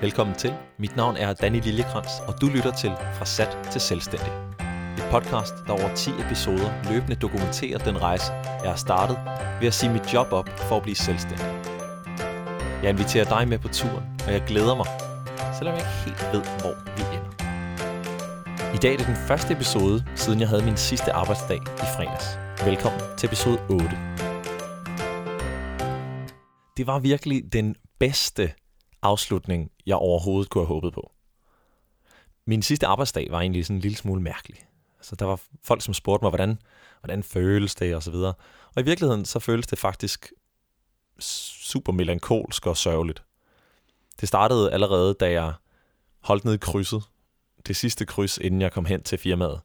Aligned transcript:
Velkommen 0.00 0.36
til. 0.36 0.54
Mit 0.78 0.96
navn 0.96 1.16
er 1.16 1.32
Danny 1.32 1.60
Liljekrans, 1.60 2.10
og 2.26 2.40
du 2.40 2.46
lytter 2.46 2.72
til 2.72 2.90
Fra 2.90 3.24
Sat 3.24 3.68
til 3.72 3.80
Selvstændig. 3.80 4.32
Et 4.98 5.04
podcast, 5.10 5.54
der 5.66 5.72
over 5.72 5.94
10 5.94 6.10
episoder 6.10 6.90
løbende 6.90 7.16
dokumenterer 7.16 7.78
den 7.78 8.02
rejse, 8.02 8.32
jeg 8.32 8.70
har 8.70 8.76
startet 8.76 9.18
ved 9.60 9.66
at 9.68 9.74
sige 9.74 9.92
mit 9.92 10.14
job 10.14 10.32
op 10.32 10.48
for 10.48 10.76
at 10.76 10.82
blive 10.82 10.94
selvstændig. 10.94 11.46
Jeg 12.82 12.90
inviterer 12.90 13.24
dig 13.24 13.48
med 13.48 13.58
på 13.58 13.68
turen, 13.68 14.04
og 14.26 14.32
jeg 14.32 14.42
glæder 14.46 14.74
mig, 14.74 14.86
selvom 15.58 15.74
jeg 15.74 15.82
ikke 15.82 15.98
helt 16.04 16.22
ved, 16.32 16.42
hvor 16.60 16.74
vi 16.96 17.02
ender. 17.16 17.32
I 18.74 18.78
dag 18.78 18.92
er 18.92 18.96
det 18.96 19.06
den 19.06 19.16
første 19.28 19.52
episode, 19.52 20.04
siden 20.16 20.40
jeg 20.40 20.48
havde 20.48 20.64
min 20.64 20.76
sidste 20.76 21.12
arbejdsdag 21.12 21.58
i 21.58 21.86
fredags. 21.96 22.38
Velkommen 22.64 23.00
til 23.18 23.26
episode 23.26 23.58
8. 23.70 23.98
Det 26.76 26.86
var 26.86 26.98
virkelig 26.98 27.42
den 27.52 27.74
bedste 27.98 28.52
afslutning, 29.02 29.70
jeg 29.86 29.96
overhovedet 29.96 30.50
kunne 30.50 30.66
have 30.66 30.74
håbet 30.74 30.92
på. 30.92 31.12
Min 32.46 32.62
sidste 32.62 32.86
arbejdsdag 32.86 33.26
var 33.30 33.40
egentlig 33.40 33.66
sådan 33.66 33.76
en 33.76 33.80
lille 33.80 33.96
smule 33.96 34.22
mærkelig. 34.22 34.58
Altså, 34.98 35.16
der 35.16 35.24
var 35.24 35.40
folk, 35.64 35.82
som 35.82 35.94
spurgte 35.94 36.24
mig, 36.24 36.30
hvordan, 36.30 36.58
hvordan 37.00 37.22
føles 37.22 37.74
det, 37.74 37.94
og 37.94 38.02
så 38.02 38.10
videre. 38.10 38.34
Og 38.74 38.82
i 38.82 38.84
virkeligheden, 38.84 39.24
så 39.24 39.38
føles 39.38 39.66
det 39.66 39.78
faktisk 39.78 40.32
super 41.20 41.92
melankolsk 41.92 42.66
og 42.66 42.76
sørgeligt. 42.76 43.22
Det 44.20 44.28
startede 44.28 44.72
allerede, 44.72 45.14
da 45.14 45.30
jeg 45.30 45.52
holdt 46.20 46.44
ned 46.44 46.54
i 46.54 46.58
krydset. 46.58 47.02
Det 47.66 47.76
sidste 47.76 48.06
kryds, 48.06 48.38
inden 48.38 48.62
jeg 48.62 48.72
kom 48.72 48.84
hen 48.84 49.02
til 49.02 49.18
firmaet. 49.18 49.60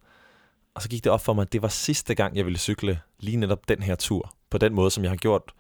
Og 0.74 0.82
så 0.82 0.90
gik 0.90 1.04
det 1.04 1.12
op 1.12 1.22
for 1.22 1.34
mig, 1.34 1.42
at 1.42 1.54
det 1.54 1.62
var 1.62 1.68
sidste 1.68 2.16
gang, 2.16 2.38
jeg 2.38 2.46
ville 2.46 2.60
cykle 2.60 3.00
lige 3.20 3.38
netop 3.38 3.68
den 3.68 3.84
her 3.84 3.96
tur. 3.96 4.36
På 4.50 4.58
den 4.58 4.74
måde, 4.74 4.92
som 4.92 5.04
jeg 5.04 5.12
har 5.12 5.18
gjort 5.18 5.54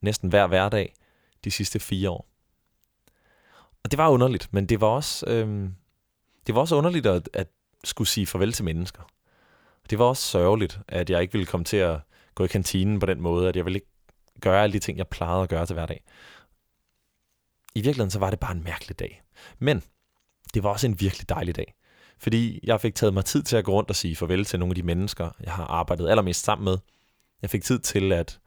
næsten 0.00 0.28
hver 0.28 0.46
hverdag 0.46 0.94
de 1.44 1.50
sidste 1.50 1.80
fire 1.80 2.10
år. 2.10 2.28
Og 3.86 3.90
det 3.90 3.98
var 3.98 4.08
underligt, 4.08 4.48
men 4.52 4.66
det 4.66 4.80
var 4.80 4.86
også, 4.86 5.26
øhm, 5.26 5.74
det 6.46 6.54
var 6.54 6.60
også 6.60 6.76
underligt 6.76 7.06
at, 7.06 7.28
at 7.32 7.46
skulle 7.84 8.08
sige 8.08 8.26
farvel 8.26 8.52
til 8.52 8.64
mennesker. 8.64 9.02
Det 9.90 9.98
var 9.98 10.04
også 10.04 10.22
sørgeligt, 10.22 10.80
at 10.88 11.10
jeg 11.10 11.22
ikke 11.22 11.32
ville 11.32 11.46
komme 11.46 11.64
til 11.64 11.76
at 11.76 12.00
gå 12.34 12.44
i 12.44 12.46
kantinen 12.46 13.00
på 13.00 13.06
den 13.06 13.20
måde, 13.20 13.48
at 13.48 13.56
jeg 13.56 13.64
ville 13.64 13.76
ikke 13.76 13.90
gøre 14.40 14.62
alle 14.62 14.72
de 14.72 14.78
ting, 14.78 14.98
jeg 14.98 15.08
plejede 15.08 15.42
at 15.42 15.48
gøre 15.48 15.66
til 15.66 15.74
hverdag. 15.74 16.04
I 17.74 17.80
virkeligheden 17.80 18.10
så 18.10 18.18
var 18.18 18.30
det 18.30 18.40
bare 18.40 18.52
en 18.52 18.64
mærkelig 18.64 18.98
dag. 18.98 19.22
Men 19.58 19.82
det 20.54 20.62
var 20.62 20.70
også 20.70 20.86
en 20.86 21.00
virkelig 21.00 21.28
dejlig 21.28 21.56
dag. 21.56 21.74
Fordi 22.18 22.60
jeg 22.62 22.80
fik 22.80 22.94
taget 22.94 23.14
mig 23.14 23.24
tid 23.24 23.42
til 23.42 23.56
at 23.56 23.64
gå 23.64 23.72
rundt 23.72 23.90
og 23.90 23.96
sige 23.96 24.16
farvel 24.16 24.44
til 24.44 24.58
nogle 24.58 24.70
af 24.70 24.76
de 24.76 24.82
mennesker, 24.82 25.30
jeg 25.40 25.52
har 25.52 25.64
arbejdet 25.64 26.08
allermest 26.08 26.44
sammen 26.44 26.64
med. 26.64 26.78
Jeg 27.42 27.50
fik 27.50 27.62
tid 27.62 27.78
til 27.78 28.12
at 28.12 28.40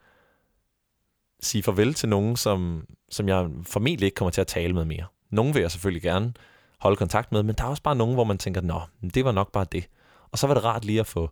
sige 1.40 1.64
farvel 1.64 1.94
til 1.94 2.10
nogen, 2.10 2.36
som, 2.36 2.86
som 3.10 3.28
jeg 3.28 3.50
formentlig 3.64 4.06
ikke 4.06 4.16
kommer 4.16 4.32
til 4.32 4.42
at 4.42 4.48
tale 4.48 4.74
med 4.74 4.86
mere. 4.86 5.06
Nogle 5.30 5.54
vil 5.54 5.62
jeg 5.62 5.72
selvfølgelig 5.72 6.02
gerne 6.02 6.34
holde 6.80 6.98
kontakt 6.98 7.32
med, 7.32 7.44
men 7.44 7.56
der 7.56 7.64
er 7.64 7.68
også 7.68 7.84
bare 7.84 7.96
nogen, 7.96 8.14
hvor 8.14 8.24
man 8.24 8.38
tænker, 8.38 8.62
nå, 8.62 8.82
det 9.14 9.26
var 9.26 9.32
nok 9.32 9.52
bare 9.52 9.66
det. 9.72 9.90
Og 10.32 10.38
så 10.38 10.48
var 10.48 10.54
det 10.54 10.64
rart 10.64 10.86
lige 10.86 11.00
at 11.00 11.08
få 11.08 11.30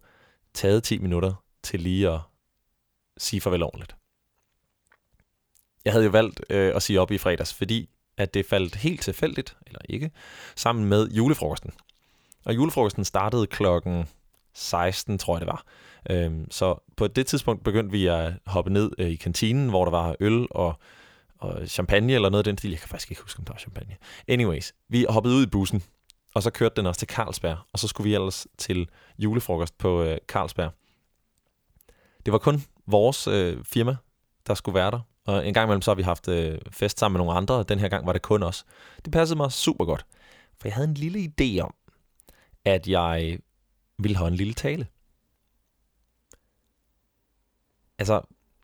taget 0.54 0.84
10 0.84 0.98
minutter 0.98 1.34
til 1.64 1.80
lige 1.80 2.10
at 2.10 2.20
sige 3.18 3.42
farvel 3.42 3.64
ordentligt. 3.64 3.96
Jeg 5.86 5.94
havde 5.94 6.06
jo 6.06 6.12
valgt 6.12 6.42
øh, 6.50 6.76
at 6.76 6.84
sige 6.84 7.02
op 7.02 7.12
i 7.12 7.18
fredags, 7.18 7.54
fordi 7.54 7.90
at 8.18 8.34
det 8.34 8.46
faldt 8.46 8.76
helt 8.76 9.02
tilfældigt, 9.02 9.58
eller 9.68 9.80
ikke, 9.90 10.12
sammen 10.56 10.86
med 10.86 11.10
julefrokosten. 11.10 11.72
Og 12.46 12.56
julefrokosten 12.56 13.06
startede 13.06 13.48
klokken 13.48 14.06
16, 14.54 15.18
tror 15.18 15.36
jeg 15.36 15.42
det 15.42 15.48
var. 15.48 15.64
Øhm, 16.10 16.52
så 16.52 16.94
på 16.96 17.08
det 17.08 17.28
tidspunkt 17.28 17.64
begyndte 17.64 17.92
vi 17.92 18.08
at 18.08 18.34
hoppe 18.46 18.74
ned 18.74 18.92
øh, 18.98 19.10
i 19.10 19.16
kantinen, 19.16 19.70
hvor 19.70 19.86
der 19.86 19.92
var 19.92 20.16
øl 20.20 20.48
og 20.52 20.80
og 21.40 21.68
champagne 21.68 22.14
eller 22.14 22.30
noget 22.30 22.40
af 22.40 22.52
den 22.52 22.58
stil. 22.58 22.70
Jeg 22.70 22.80
kan 22.80 22.90
faktisk 22.90 23.12
ikke 23.12 23.22
huske, 23.22 23.40
om 23.40 23.46
der 23.46 23.54
var 23.54 23.60
champagne. 23.60 23.98
Anyways, 24.28 24.74
vi 24.90 25.06
hoppede 25.10 25.36
ud 25.36 25.44
i 25.44 25.50
bussen, 25.50 25.84
og 26.36 26.44
så 26.44 26.52
kørte 26.52 26.76
den 26.76 26.86
også 26.86 27.00
til 27.00 27.08
Carlsberg, 27.08 27.58
og 27.74 27.80
så 27.80 27.88
skulle 27.88 28.10
vi 28.10 28.16
ellers 28.16 28.48
til 28.58 28.90
julefrokost 29.18 29.78
på 29.78 30.04
øh, 30.04 30.18
Carlsberg. 30.28 30.72
Det 32.26 32.32
var 32.32 32.38
kun 32.38 32.64
vores 32.86 33.28
øh, 33.28 33.64
firma, 33.64 33.96
der 34.48 34.54
skulle 34.54 34.76
være 34.76 34.92
der, 34.92 35.00
og 35.26 35.48
en 35.48 35.54
gang 35.54 35.66
imellem 35.66 35.82
så 35.82 35.92
har 35.92 35.96
vi 35.96 36.04
haft 36.04 36.28
øh, 36.28 36.60
fest 36.72 37.00
sammen 37.00 37.14
med 37.18 37.26
nogle 37.26 37.38
andre, 37.38 37.56
og 37.56 37.70
den 37.70 37.80
her 37.80 37.90
gang 37.90 38.06
var 38.06 38.14
det 38.14 38.22
kun 38.22 38.44
os. 38.44 38.66
Det 39.06 39.14
passede 39.14 39.38
mig 39.38 39.52
super 39.52 39.86
godt, 39.86 40.06
for 40.60 40.68
jeg 40.68 40.76
havde 40.76 40.88
en 40.88 40.94
lille 40.94 41.32
idé 41.32 41.60
om, 41.60 41.74
at 42.66 42.88
jeg 42.88 43.40
ville 44.00 44.18
have 44.18 44.28
en 44.28 44.36
lille 44.36 44.54
tale. 44.54 44.88
Altså, 48.00 48.22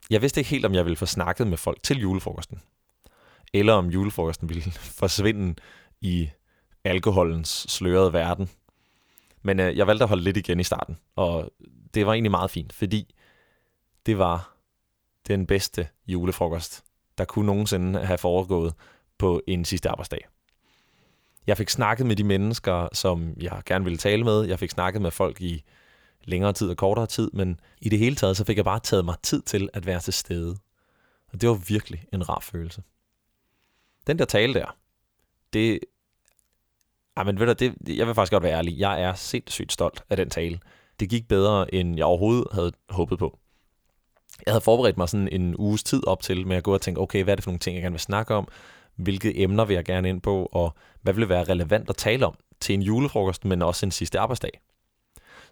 jeg 0.09 0.21
vidste 0.21 0.39
ikke 0.39 0.49
helt, 0.49 0.65
om 0.65 0.73
jeg 0.73 0.85
ville 0.85 0.95
få 0.95 1.05
snakket 1.05 1.47
med 1.47 1.57
folk 1.57 1.83
til 1.83 1.99
julefrokosten. 1.99 2.61
Eller 3.53 3.73
om 3.73 3.87
julefrokosten 3.87 4.49
ville 4.49 4.63
forsvinde 5.01 5.55
i 6.01 6.29
alkoholens 6.83 7.65
slørede 7.69 8.13
verden. 8.13 8.49
Men 9.41 9.59
øh, 9.59 9.77
jeg 9.77 9.87
valgte 9.87 10.03
at 10.03 10.09
holde 10.09 10.23
lidt 10.23 10.37
igen 10.37 10.59
i 10.59 10.63
starten, 10.63 10.97
og 11.15 11.51
det 11.93 12.05
var 12.05 12.13
egentlig 12.13 12.31
meget 12.31 12.51
fint, 12.51 12.73
fordi 12.73 13.15
det 14.05 14.17
var 14.17 14.57
den 15.27 15.47
bedste 15.47 15.87
julefrokost, 16.07 16.83
der 17.17 17.25
kunne 17.25 17.45
nogensinde 17.45 18.05
have 18.05 18.17
foregået 18.17 18.73
på 19.17 19.41
en 19.47 19.65
sidste 19.65 19.89
arbejdsdag. 19.89 20.27
Jeg 21.47 21.57
fik 21.57 21.69
snakket 21.69 22.05
med 22.05 22.15
de 22.15 22.23
mennesker, 22.23 22.87
som 22.93 23.33
jeg 23.37 23.61
gerne 23.65 23.83
ville 23.83 23.97
tale 23.97 24.23
med. 24.23 24.43
Jeg 24.43 24.59
fik 24.59 24.69
snakket 24.69 25.01
med 25.01 25.11
folk 25.11 25.41
i 25.41 25.63
længere 26.23 26.53
tid 26.53 26.69
og 26.69 26.77
kortere 26.77 27.07
tid, 27.07 27.31
men 27.33 27.59
i 27.81 27.89
det 27.89 27.99
hele 27.99 28.15
taget, 28.15 28.37
så 28.37 28.45
fik 28.45 28.57
jeg 28.57 28.65
bare 28.65 28.79
taget 28.79 29.05
mig 29.05 29.15
tid 29.23 29.41
til 29.41 29.69
at 29.73 29.85
være 29.85 29.99
til 29.99 30.13
stede. 30.13 30.57
Og 31.33 31.41
det 31.41 31.49
var 31.49 31.55
virkelig 31.55 32.05
en 32.13 32.29
rar 32.29 32.39
følelse. 32.39 32.83
Den 34.07 34.19
der 34.19 34.25
tale 34.25 34.53
der, 34.53 34.75
det... 35.53 35.79
Ej, 37.17 37.23
men 37.23 37.39
ved 37.39 37.47
du, 37.47 37.53
det, 37.53 37.97
jeg 37.97 38.07
vil 38.07 38.15
faktisk 38.15 38.31
godt 38.31 38.43
være 38.43 38.57
ærlig. 38.57 38.79
Jeg 38.79 39.01
er 39.01 39.13
sindssygt 39.13 39.71
stolt 39.73 40.03
af 40.09 40.17
den 40.17 40.29
tale. 40.29 40.59
Det 40.99 41.09
gik 41.09 41.27
bedre, 41.27 41.73
end 41.73 41.97
jeg 41.97 42.05
overhovedet 42.05 42.47
havde 42.51 42.71
håbet 42.89 43.19
på. 43.19 43.39
Jeg 44.45 44.53
havde 44.53 44.61
forberedt 44.61 44.97
mig 44.97 45.09
sådan 45.09 45.27
en 45.27 45.55
uges 45.57 45.83
tid 45.83 46.07
op 46.07 46.21
til 46.21 46.47
med 46.47 46.57
at 46.57 46.63
gå 46.63 46.73
og 46.73 46.81
tænke, 46.81 47.01
okay, 47.01 47.23
hvad 47.23 47.33
er 47.33 47.35
det 47.35 47.43
for 47.43 47.51
nogle 47.51 47.59
ting, 47.59 47.75
jeg 47.75 47.81
gerne 47.81 47.93
vil 47.93 47.99
snakke 47.99 48.35
om? 48.35 48.47
Hvilke 48.95 49.41
emner 49.41 49.65
vil 49.65 49.73
jeg 49.73 49.85
gerne 49.85 50.09
ind 50.09 50.21
på? 50.21 50.49
Og 50.51 50.75
hvad 51.01 51.13
vil 51.13 51.29
være 51.29 51.43
relevant 51.43 51.89
at 51.89 51.97
tale 51.97 52.25
om 52.25 52.35
til 52.59 52.73
en 52.73 52.81
julefrokost, 52.81 53.45
men 53.45 53.61
også 53.61 53.85
en 53.85 53.91
sidste 53.91 54.19
arbejdsdag? 54.19 54.61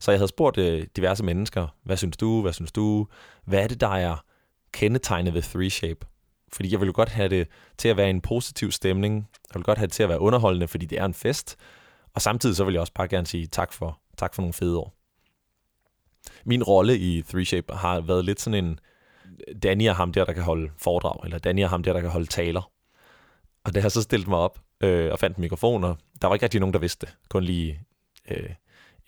Så 0.02 0.12
jeg 0.12 0.20
havde 0.20 0.28
spurgt 0.28 0.58
øh, 0.58 0.88
diverse 0.96 1.24
mennesker, 1.24 1.68
hvad 1.84 1.98
synes 1.98 2.18
du, 2.18 2.42
hvad 2.42 2.54
synes 2.54 2.72
du, 2.72 3.08
hvad 3.46 3.64
er 3.64 3.68
det, 3.68 3.82
der 3.82 3.88
er 3.88 4.26
kendetegnet 4.72 5.34
ved 5.34 5.42
Three 5.42 5.70
Shape? 5.70 6.06
Fordi 6.54 6.72
jeg 6.72 6.80
ville 6.80 6.94
godt 6.94 7.10
have 7.10 7.30
det 7.30 7.48
til 7.78 7.90
at 7.90 7.98
være 7.98 8.10
en 8.10 8.22
positiv 8.22 8.72
stemning. 8.72 9.16
Jeg 9.16 9.56
ville 9.56 9.64
godt 9.64 9.78
have 9.78 9.88
det 9.88 9.94
til 9.94 10.04
at 10.04 10.10
være 10.10 10.20
underholdende, 10.20 10.68
fordi 10.68 10.86
det 10.86 11.00
er 11.00 11.06
en 11.06 11.14
fest. 11.14 11.58
Og 12.14 12.22
samtidig 12.22 12.56
så 12.56 12.64
vil 12.64 12.72
jeg 12.72 12.82
også 12.82 12.94
bare 12.94 13.08
gerne 13.08 13.28
sige 13.28 13.48
tak 13.48 13.74
for, 13.74 14.00
tak 14.18 14.36
for 14.36 14.42
nogle 14.42 14.54
fede 14.54 14.78
år. 14.78 14.94
Min 16.46 16.64
rolle 16.64 16.98
i 16.98 17.22
Three 17.22 17.46
Shape 17.46 17.74
har 17.74 18.02
været 18.02 18.26
lidt 18.26 18.42
sådan 18.42 18.66
en, 18.66 18.80
Danny 19.64 19.84
er 19.84 19.94
ham 19.94 20.14
der, 20.14 20.26
der 20.26 20.34
kan 20.34 20.44
holde 20.44 20.72
foredrag, 20.78 21.24
eller 21.24 21.38
Danny 21.38 21.60
er 21.60 21.68
ham 21.68 21.84
der, 21.84 21.94
der 21.94 22.02
kan 22.02 22.10
holde 22.10 22.28
taler. 22.28 22.72
Og 23.64 23.74
det 23.74 23.82
har 23.82 23.90
så 23.90 24.02
stillet 24.02 24.28
mig 24.28 24.40
op 24.40 24.60
øh, 24.82 25.12
og 25.12 25.20
fandt 25.20 25.38
mikrofoner, 25.38 25.96
der 26.22 26.28
var 26.28 26.36
ikke 26.36 26.44
rigtig 26.44 26.60
nogen, 26.60 26.74
der 26.74 26.80
vidste 26.80 27.06
det. 27.06 27.16
Kun 27.30 27.44
lige 27.44 27.80
øh, 28.32 28.50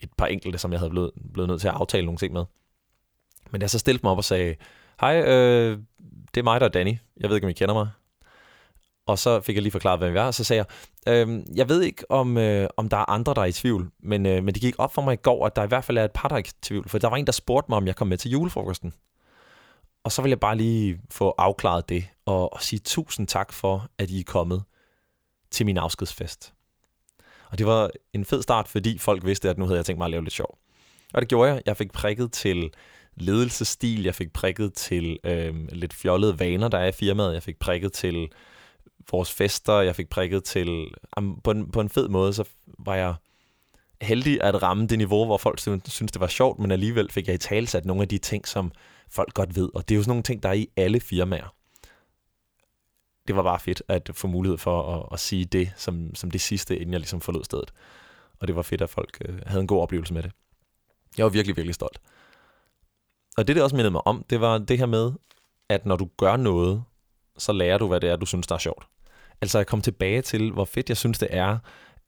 et 0.00 0.10
par 0.18 0.26
enkelte, 0.26 0.58
som 0.58 0.72
jeg 0.72 0.80
havde 0.80 0.90
blevet, 0.90 1.10
blevet 1.32 1.48
nødt 1.48 1.60
til 1.60 1.68
at 1.68 1.74
aftale 1.74 2.06
nogle 2.06 2.18
ting 2.18 2.32
med. 2.32 2.44
Men 3.50 3.60
jeg 3.60 3.70
så 3.70 3.78
stillede 3.78 4.00
mig 4.02 4.12
op 4.12 4.18
og 4.18 4.24
sagde, 4.24 4.54
hej, 5.00 5.20
øh, 5.20 5.78
det 6.34 6.40
er 6.40 6.44
mig, 6.44 6.60
der 6.60 6.66
er 6.66 6.70
Danny. 6.70 6.96
Jeg 7.20 7.28
ved 7.28 7.36
ikke, 7.36 7.46
om 7.46 7.50
I 7.50 7.52
kender 7.52 7.74
mig. 7.74 7.88
Og 9.06 9.18
så 9.18 9.40
fik 9.40 9.54
jeg 9.56 9.62
lige 9.62 9.72
forklaret, 9.72 9.98
hvem 9.98 10.14
jeg 10.14 10.22
er, 10.22 10.26
og 10.26 10.34
så 10.34 10.44
sagde 10.44 10.64
jeg, 11.06 11.28
øh, 11.28 11.42
jeg 11.56 11.68
ved 11.68 11.82
ikke, 11.82 12.10
om, 12.10 12.38
øh, 12.38 12.68
om 12.76 12.88
der 12.88 12.96
er 12.96 13.10
andre, 13.10 13.34
der 13.34 13.40
er 13.40 13.46
i 13.46 13.52
tvivl, 13.52 13.90
men, 14.02 14.26
øh, 14.26 14.44
men 14.44 14.54
det 14.54 14.62
gik 14.62 14.74
op 14.78 14.94
for 14.94 15.02
mig 15.02 15.12
i 15.12 15.16
går, 15.22 15.46
at 15.46 15.56
der 15.56 15.64
i 15.64 15.66
hvert 15.66 15.84
fald 15.84 15.98
er 15.98 16.04
et 16.04 16.12
par, 16.12 16.28
der 16.28 16.36
er 16.36 16.40
i 16.40 16.44
tvivl, 16.62 16.88
for 16.88 16.98
der 16.98 17.08
var 17.08 17.16
en, 17.16 17.26
der 17.26 17.32
spurgte 17.32 17.70
mig, 17.70 17.76
om 17.76 17.86
jeg 17.86 17.96
kom 17.96 18.08
med 18.08 18.18
til 18.18 18.30
julefrokosten. 18.30 18.94
Og 20.04 20.12
så 20.12 20.22
vil 20.22 20.28
jeg 20.28 20.40
bare 20.40 20.56
lige 20.56 21.00
få 21.10 21.34
afklaret 21.38 21.88
det, 21.88 22.04
og, 22.26 22.52
og 22.52 22.62
sige 22.62 22.80
tusind 22.80 23.26
tak 23.26 23.52
for, 23.52 23.88
at 23.98 24.10
I 24.10 24.20
er 24.20 24.24
kommet 24.26 24.62
til 25.50 25.66
min 25.66 25.78
afskedsfest. 25.78 26.53
Og 27.54 27.58
det 27.58 27.66
var 27.66 27.90
en 28.12 28.24
fed 28.24 28.42
start, 28.42 28.68
fordi 28.68 28.98
folk 28.98 29.24
vidste, 29.24 29.50
at 29.50 29.58
nu 29.58 29.64
havde 29.64 29.76
jeg 29.76 29.86
tænkt 29.86 29.98
mig 29.98 30.04
at 30.04 30.10
lave 30.10 30.22
lidt 30.22 30.34
sjov. 30.34 30.58
Og 31.14 31.22
det 31.22 31.28
gjorde 31.28 31.52
jeg. 31.52 31.62
Jeg 31.66 31.76
fik 31.76 31.92
prikket 31.92 32.32
til 32.32 32.70
ledelsesstil, 33.16 34.02
jeg 34.02 34.14
fik 34.14 34.32
prikket 34.32 34.74
til 34.74 35.18
øh, 35.24 35.54
lidt 35.72 35.94
fjollede 35.94 36.38
vaner, 36.38 36.68
der 36.68 36.78
er 36.78 36.86
i 36.86 36.92
firmaet, 36.92 37.34
jeg 37.34 37.42
fik 37.42 37.58
prikket 37.58 37.92
til 37.92 38.28
vores 39.10 39.32
fester, 39.32 39.80
jeg 39.80 39.96
fik 39.96 40.08
prikket 40.08 40.44
til... 40.44 40.88
På, 41.44 41.50
en, 41.50 41.70
på 41.70 41.80
en 41.80 41.88
fed 41.88 42.08
måde, 42.08 42.32
så 42.32 42.44
var 42.78 42.94
jeg 42.94 43.14
heldig 44.02 44.42
at 44.42 44.62
ramme 44.62 44.86
det 44.86 44.98
niveau, 44.98 45.24
hvor 45.24 45.38
folk 45.38 45.58
synes, 45.58 46.12
det 46.12 46.20
var 46.20 46.26
sjovt, 46.26 46.58
men 46.58 46.70
alligevel 46.70 47.10
fik 47.10 47.26
jeg 47.26 47.34
i 47.34 47.38
talsat 47.38 47.84
nogle 47.84 48.02
af 48.02 48.08
de 48.08 48.18
ting, 48.18 48.48
som 48.48 48.72
folk 49.10 49.34
godt 49.34 49.56
ved. 49.56 49.68
Og 49.74 49.88
det 49.88 49.94
er 49.94 49.96
jo 49.96 50.02
sådan 50.02 50.10
nogle 50.10 50.22
ting, 50.22 50.42
der 50.42 50.48
er 50.48 50.52
i 50.52 50.68
alle 50.76 51.00
firmaer 51.00 51.54
det 53.28 53.36
var 53.36 53.42
bare 53.42 53.60
fedt 53.60 53.82
at 53.88 54.10
få 54.14 54.26
mulighed 54.26 54.58
for 54.58 54.96
at, 54.96 55.08
at 55.12 55.20
sige 55.20 55.44
det 55.44 55.72
som, 55.76 56.14
som 56.14 56.30
det 56.30 56.40
sidste, 56.40 56.76
inden 56.76 56.92
jeg 56.92 57.00
ligesom 57.00 57.20
forlod 57.20 57.44
stedet. 57.44 57.72
Og 58.40 58.46
det 58.46 58.56
var 58.56 58.62
fedt, 58.62 58.82
at 58.82 58.90
folk 58.90 59.18
øh, 59.24 59.38
havde 59.46 59.60
en 59.60 59.66
god 59.66 59.82
oplevelse 59.82 60.14
med 60.14 60.22
det. 60.22 60.32
Jeg 61.18 61.24
var 61.24 61.30
virkelig, 61.30 61.56
virkelig 61.56 61.74
stolt. 61.74 62.00
Og 63.36 63.46
det, 63.48 63.56
det 63.56 63.62
også 63.62 63.76
mindede 63.76 63.90
mig 63.90 64.06
om, 64.06 64.24
det 64.30 64.40
var 64.40 64.58
det 64.58 64.78
her 64.78 64.86
med, 64.86 65.12
at 65.68 65.86
når 65.86 65.96
du 65.96 66.08
gør 66.16 66.36
noget, 66.36 66.84
så 67.38 67.52
lærer 67.52 67.78
du, 67.78 67.88
hvad 67.88 68.00
det 68.00 68.10
er, 68.10 68.16
du 68.16 68.26
synes, 68.26 68.46
der 68.46 68.54
er 68.54 68.58
sjovt. 68.58 68.86
Altså 69.40 69.58
at 69.58 69.66
komme 69.66 69.82
tilbage 69.82 70.22
til, 70.22 70.52
hvor 70.52 70.64
fedt 70.64 70.88
jeg 70.88 70.96
synes, 70.96 71.18
det 71.18 71.28
er 71.30 71.58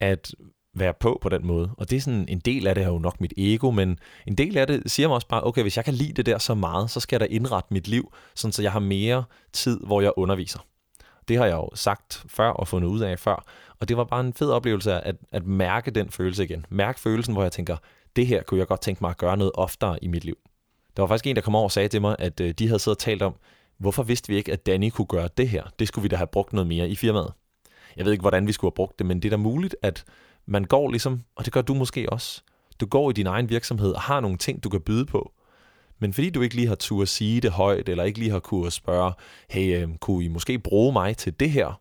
at 0.01 0.35
være 0.75 0.95
på 0.95 1.19
på 1.23 1.29
den 1.29 1.47
måde. 1.47 1.71
Og 1.79 1.91
det 1.91 1.97
er 1.97 2.01
sådan, 2.01 2.29
en 2.29 2.39
del 2.39 2.67
af 2.67 2.75
det 2.75 2.85
er 2.85 2.89
jo 2.89 2.99
nok 2.99 3.21
mit 3.21 3.33
ego, 3.37 3.71
men 3.71 3.99
en 4.27 4.35
del 4.35 4.59
af 4.59 4.67
det 4.67 4.91
siger 4.91 5.09
mig 5.09 5.15
også 5.15 5.29
bare, 5.29 5.47
okay, 5.47 5.63
hvis 5.63 5.77
jeg 5.77 5.85
kan 5.85 5.95
lide 5.95 6.13
det 6.13 6.27
der 6.27 6.39
så 6.39 6.55
meget, 6.55 6.91
så 6.91 7.01
skal 7.01 7.17
jeg 7.17 7.21
da 7.21 7.35
indrette 7.35 7.75
mit 7.75 7.89
liv, 7.89 8.13
sådan 8.35 8.53
så 8.53 8.63
jeg 8.63 8.73
har 8.73 8.81
mere 8.81 9.25
tid, 9.53 9.81
hvor 9.81 10.01
jeg 10.01 10.13
underviser. 10.17 10.67
Det 11.29 11.37
har 11.37 11.45
jeg 11.47 11.55
jo 11.55 11.71
sagt 11.75 12.25
før 12.29 12.49
og 12.49 12.69
fundet 12.69 12.89
ud 12.89 13.01
af 13.01 13.19
før, 13.19 13.45
og 13.81 13.89
det 13.89 13.97
var 13.97 14.05
bare 14.05 14.21
en 14.21 14.33
fed 14.33 14.51
oplevelse 14.51 14.93
at, 14.93 15.17
at 15.33 15.47
mærke 15.47 15.91
den 15.91 16.11
følelse 16.11 16.45
igen. 16.45 16.67
Mærke 16.69 17.01
følelsen, 17.01 17.35
hvor 17.35 17.43
jeg 17.43 17.53
tænker, 17.53 17.77
det 18.17 18.27
her 18.27 18.43
kunne 18.43 18.59
jeg 18.59 18.67
godt 18.67 18.81
tænke 18.81 18.99
mig 19.01 19.11
at 19.11 19.17
gøre 19.17 19.37
noget 19.37 19.53
oftere 19.55 20.05
i 20.05 20.09
mit 20.09 20.25
liv. 20.25 20.37
Der 20.97 21.03
var 21.03 21.07
faktisk 21.07 21.27
en, 21.27 21.37
der 21.37 21.43
kom 21.43 21.55
over 21.55 21.65
og 21.65 21.73
sagde 21.73 21.89
til 21.89 22.01
mig, 22.01 22.17
at 22.19 22.41
øh, 22.41 22.51
de 22.51 22.67
havde 22.67 22.79
siddet 22.79 22.97
og 22.97 23.03
talt 23.03 23.23
om, 23.23 23.35
hvorfor 23.79 24.03
vidste 24.03 24.29
vi 24.29 24.37
ikke, 24.37 24.53
at 24.53 24.67
Danny 24.67 24.91
kunne 24.91 25.07
gøre 25.07 25.29
det 25.37 25.49
her? 25.49 25.63
Det 25.79 25.89
skulle 25.89 26.03
vi 26.03 26.09
da 26.09 26.17
have 26.17 26.27
brugt 26.27 26.53
noget 26.53 26.67
mere 26.67 26.89
i 26.89 26.97
firmaet. 26.97 27.33
Jeg 27.97 28.05
ved 28.05 28.13
ikke, 28.13 28.23
hvordan 28.23 28.47
vi 28.47 28.53
skulle 28.53 28.71
have 28.71 28.75
brugt 28.75 28.99
det, 28.99 29.07
men 29.07 29.23
det 29.23 29.29
er 29.29 29.31
da 29.31 29.37
muligt, 29.37 29.77
at 29.83 30.05
man 30.47 30.65
går 30.65 30.91
ligesom, 30.91 31.23
og 31.37 31.45
det 31.45 31.53
gør 31.53 31.63
du 31.63 31.75
måske 31.75 32.13
også, 32.13 32.43
du 32.81 32.87
går 32.87 33.11
i 33.11 33.13
din 33.13 33.27
egen 33.27 33.49
virksomhed 33.49 33.93
og 33.93 34.01
har 34.01 34.21
nogle 34.21 34.37
ting, 34.37 34.65
du 34.65 34.69
kan 34.69 34.81
byde 34.81 35.07
på. 35.07 35.33
Men 35.99 36.13
fordi 36.13 36.31
du 36.31 36.43
ikke 36.43 36.55
lige 36.55 36.69
har 36.69 36.75
tur 36.75 37.03
at 37.03 37.09
sige 37.09 37.41
det 37.41 37.51
højt, 37.51 37.89
eller 37.89 38.05
ikke 38.05 38.19
lige 38.19 38.31
har 38.31 38.41
kunne 38.41 38.71
spørge, 38.71 39.13
hey, 39.51 39.83
øh, 39.83 39.97
kunne 39.97 40.25
I 40.25 40.29
måske 40.29 40.59
bruge 40.59 40.93
mig 40.93 41.17
til 41.17 41.41
det 41.41 41.51
her? 41.51 41.81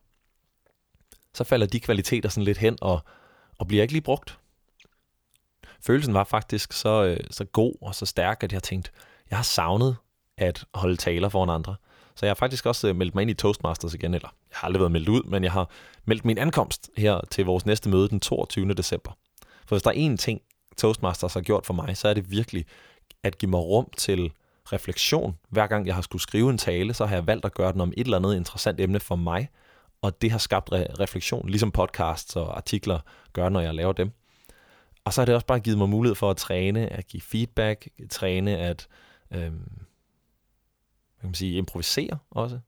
Så 1.33 1.43
falder 1.43 1.67
de 1.67 1.79
kvaliteter 1.79 2.29
sådan 2.29 2.43
lidt 2.43 2.57
hen 2.57 2.77
og, 2.81 2.99
og 3.57 3.67
bliver 3.67 3.81
ikke 3.81 3.93
lige 3.93 4.01
brugt. 4.01 4.39
Følelsen 5.81 6.13
var 6.13 6.23
faktisk 6.23 6.73
så, 6.73 7.03
øh, 7.03 7.19
så 7.31 7.45
god 7.45 7.73
og 7.81 7.95
så 7.95 8.05
stærk, 8.05 8.43
at 8.43 8.53
jeg 8.53 8.63
tænkte, 8.63 8.91
jeg 9.29 9.37
har 9.37 9.43
savnet 9.43 9.97
at 10.37 10.65
holde 10.73 10.95
taler 10.95 11.29
foran 11.29 11.49
andre. 11.49 11.75
Så 12.15 12.25
jeg 12.25 12.29
har 12.29 12.35
faktisk 12.35 12.65
også 12.65 12.87
øh, 12.87 12.95
meldt 12.95 13.15
mig 13.15 13.21
ind 13.21 13.31
i 13.31 13.33
Toastmasters 13.33 13.93
igen, 13.93 14.13
eller 14.13 14.29
jeg 14.49 14.57
har 14.57 14.65
aldrig 14.67 14.79
været 14.79 14.91
meldt 14.91 15.09
ud, 15.09 15.23
men 15.23 15.43
jeg 15.43 15.51
har 15.51 15.69
meldt 16.05 16.25
min 16.25 16.37
ankomst 16.37 16.89
her 16.97 17.21
til 17.31 17.45
vores 17.45 17.65
næste 17.65 17.89
møde 17.89 18.09
den 18.09 18.19
22. 18.19 18.73
december. 18.73 19.11
For 19.67 19.75
hvis 19.75 19.83
der 19.83 19.89
er 19.89 20.13
én 20.13 20.17
ting, 20.17 20.41
Toastmasters 20.77 21.33
har 21.33 21.41
gjort 21.41 21.65
for 21.65 21.73
mig, 21.73 21.97
så 21.97 22.07
er 22.07 22.13
det 22.13 22.31
virkelig 22.31 22.65
at 23.25 23.37
give 23.37 23.49
mig 23.49 23.59
rum 23.59 23.89
til 23.97 24.33
refleksion. 24.73 25.37
Hver 25.49 25.67
gang 25.67 25.87
jeg 25.87 25.95
har 25.95 26.01
skulle 26.01 26.21
skrive 26.21 26.49
en 26.49 26.57
tale, 26.57 26.93
så 26.93 27.05
har 27.05 27.15
jeg 27.15 27.27
valgt 27.27 27.45
at 27.45 27.53
gøre 27.53 27.71
den 27.71 27.81
om 27.81 27.93
et 27.97 28.05
eller 28.05 28.17
andet 28.17 28.35
interessant 28.35 28.79
emne 28.79 28.99
for 28.99 29.15
mig, 29.15 29.49
og 30.01 30.21
det 30.21 30.31
har 30.31 30.37
skabt 30.37 30.69
re- 30.69 30.99
refleksion, 30.99 31.49
ligesom 31.49 31.71
podcasts 31.71 32.35
og 32.35 32.57
artikler 32.57 32.99
gør, 33.33 33.49
når 33.49 33.59
jeg 33.59 33.75
laver 33.75 33.93
dem. 33.93 34.11
Og 35.05 35.13
så 35.13 35.21
har 35.21 35.25
det 35.25 35.35
også 35.35 35.47
bare 35.47 35.59
givet 35.59 35.77
mig 35.77 35.89
mulighed 35.89 36.15
for 36.15 36.29
at 36.29 36.37
træne, 36.37 36.87
at 36.87 37.07
give 37.07 37.21
feedback, 37.21 37.87
træne 38.09 38.57
at 38.57 38.87
øhm, 39.31 39.85
kan 41.19 41.29
man 41.29 41.33
sige, 41.33 41.57
improvisere 41.57 42.17
også. 42.31 42.59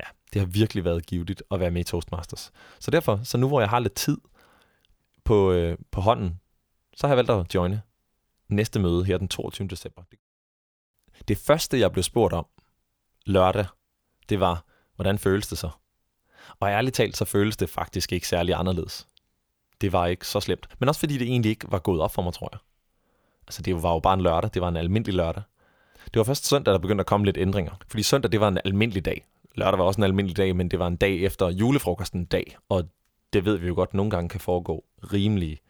Ja, 0.00 0.04
det 0.32 0.40
har 0.40 0.46
virkelig 0.46 0.84
været 0.84 1.06
givetigt 1.06 1.42
at 1.50 1.60
være 1.60 1.70
med 1.70 1.80
i 1.80 1.84
Toastmasters. 1.84 2.52
Så 2.80 2.90
derfor, 2.90 3.20
så 3.22 3.38
nu 3.38 3.48
hvor 3.48 3.60
jeg 3.60 3.68
har 3.68 3.78
lidt 3.78 3.94
tid 3.94 4.18
på, 5.24 5.52
øh, 5.52 5.78
på 5.90 6.00
hånden, 6.00 6.40
så 6.96 7.06
har 7.06 7.14
jeg 7.14 7.16
valgt 7.16 7.30
at 7.30 7.54
joine 7.54 7.82
næste 8.48 8.80
møde 8.80 9.04
her 9.04 9.18
den 9.18 9.28
22. 9.28 9.68
december. 9.68 10.02
Det 11.28 11.38
første, 11.38 11.80
jeg 11.80 11.92
blev 11.92 12.02
spurgt 12.02 12.34
om 12.34 12.46
lørdag, 13.26 13.66
det 14.28 14.40
var, 14.40 14.64
hvordan 14.94 15.18
føles 15.18 15.48
det 15.48 15.58
så? 15.58 15.70
Og 16.60 16.68
ærligt 16.68 16.96
talt, 16.96 17.16
så 17.16 17.24
føles 17.24 17.56
det 17.56 17.70
faktisk 17.70 18.12
ikke 18.12 18.28
særlig 18.28 18.54
anderledes. 18.54 19.08
Det 19.80 19.92
var 19.92 20.06
ikke 20.06 20.26
så 20.26 20.40
slemt. 20.40 20.68
Men 20.78 20.88
også 20.88 21.00
fordi 21.00 21.18
det 21.18 21.28
egentlig 21.28 21.50
ikke 21.50 21.72
var 21.72 21.78
gået 21.78 22.00
op 22.00 22.14
for 22.14 22.22
mig, 22.22 22.32
tror 22.32 22.48
jeg. 22.52 22.60
Altså, 23.46 23.62
det 23.62 23.82
var 23.82 23.92
jo 23.92 24.00
bare 24.00 24.14
en 24.14 24.20
lørdag. 24.20 24.50
Det 24.54 24.62
var 24.62 24.68
en 24.68 24.76
almindelig 24.76 25.14
lørdag. 25.14 25.42
Det 26.04 26.16
var 26.16 26.24
først 26.24 26.46
søndag, 26.46 26.72
der 26.72 26.78
begyndte 26.78 27.02
at 27.02 27.06
komme 27.06 27.26
lidt 27.26 27.36
ændringer. 27.38 27.72
Fordi 27.88 28.02
søndag, 28.02 28.32
det 28.32 28.40
var 28.40 28.48
en 28.48 28.58
almindelig 28.64 29.04
dag. 29.04 29.26
Lørdag 29.54 29.78
var 29.78 29.84
også 29.84 30.00
en 30.00 30.04
almindelig 30.04 30.36
dag, 30.36 30.56
men 30.56 30.70
det 30.70 30.78
var 30.78 30.86
en 30.86 30.96
dag 30.96 31.16
efter 31.16 31.48
julefrokosten 31.48 32.24
dag. 32.24 32.56
Og 32.68 32.88
det 33.32 33.44
ved 33.44 33.56
vi 33.56 33.66
jo 33.66 33.74
godt, 33.74 33.94
nogle 33.94 34.10
gange 34.10 34.28
kan 34.28 34.40
foregå 34.40 34.84
rimelig 35.12 35.60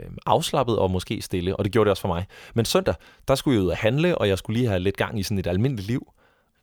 øh, 0.00 0.10
afslappet 0.26 0.78
og 0.78 0.90
måske 0.90 1.22
stille, 1.22 1.56
og 1.56 1.64
det 1.64 1.72
gjorde 1.72 1.84
det 1.84 1.90
også 1.90 2.00
for 2.00 2.08
mig. 2.08 2.26
Men 2.54 2.64
søndag, 2.64 2.94
der 3.28 3.34
skulle 3.34 3.54
jeg 3.54 3.64
ud 3.64 3.70
og 3.70 3.76
handle, 3.76 4.18
og 4.18 4.28
jeg 4.28 4.38
skulle 4.38 4.58
lige 4.58 4.68
have 4.68 4.80
lidt 4.80 4.96
gang 4.96 5.20
i 5.20 5.22
sådan 5.22 5.38
et 5.38 5.46
almindeligt 5.46 5.88
liv. 5.88 6.12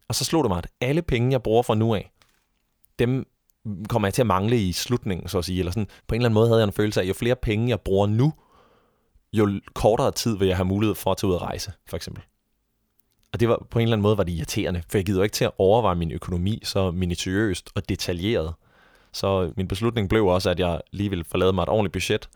Og 0.07 0.15
så 0.15 0.25
slog 0.25 0.43
det 0.43 0.49
mig, 0.49 0.57
at 0.57 0.67
alle 0.81 1.01
penge, 1.01 1.31
jeg 1.31 1.43
bruger 1.43 1.63
fra 1.63 1.75
nu 1.75 1.95
af, 1.95 2.11
dem 2.99 3.25
kommer 3.89 4.07
jeg 4.07 4.13
til 4.13 4.21
at 4.21 4.27
mangle 4.27 4.61
i 4.61 4.71
slutningen, 4.71 5.27
så 5.27 5.37
at 5.37 5.45
sige. 5.45 5.59
Eller 5.59 5.71
sådan, 5.71 5.87
på 6.07 6.15
en 6.15 6.21
eller 6.21 6.25
anden 6.25 6.33
måde 6.33 6.47
havde 6.47 6.59
jeg 6.59 6.67
en 6.67 6.73
følelse 6.73 6.99
af, 6.99 7.03
at 7.03 7.07
jo 7.07 7.13
flere 7.13 7.35
penge, 7.35 7.69
jeg 7.69 7.81
bruger 7.81 8.07
nu, 8.07 8.33
jo 9.33 9.59
kortere 9.73 10.11
tid 10.11 10.37
vil 10.37 10.47
jeg 10.47 10.57
have 10.57 10.65
mulighed 10.65 10.95
for 10.95 11.11
at 11.11 11.17
tage 11.17 11.29
ud 11.29 11.35
og 11.35 11.41
rejse, 11.41 11.71
for 11.89 11.95
eksempel. 11.95 12.23
Og 13.33 13.39
det 13.39 13.49
var 13.49 13.65
på 13.69 13.79
en 13.79 13.83
eller 13.83 13.95
anden 13.95 14.03
måde 14.03 14.17
var 14.17 14.23
det 14.23 14.31
irriterende, 14.31 14.83
for 14.89 14.97
jeg 14.97 15.05
gider 15.05 15.23
ikke 15.23 15.33
til 15.33 15.45
at 15.45 15.51
overveje 15.57 15.95
min 15.95 16.11
økonomi 16.11 16.59
så 16.63 16.91
minutiøst 16.91 17.69
og 17.75 17.89
detaljeret. 17.89 18.53
Så 19.11 19.53
min 19.57 19.67
beslutning 19.67 20.09
blev 20.09 20.25
også, 20.25 20.49
at 20.49 20.59
jeg 20.59 20.81
lige 20.91 21.09
ville 21.09 21.25
forlade 21.25 21.53
mig 21.53 21.63
et 21.63 21.69
ordentligt 21.69 21.93
budget, 21.93 22.29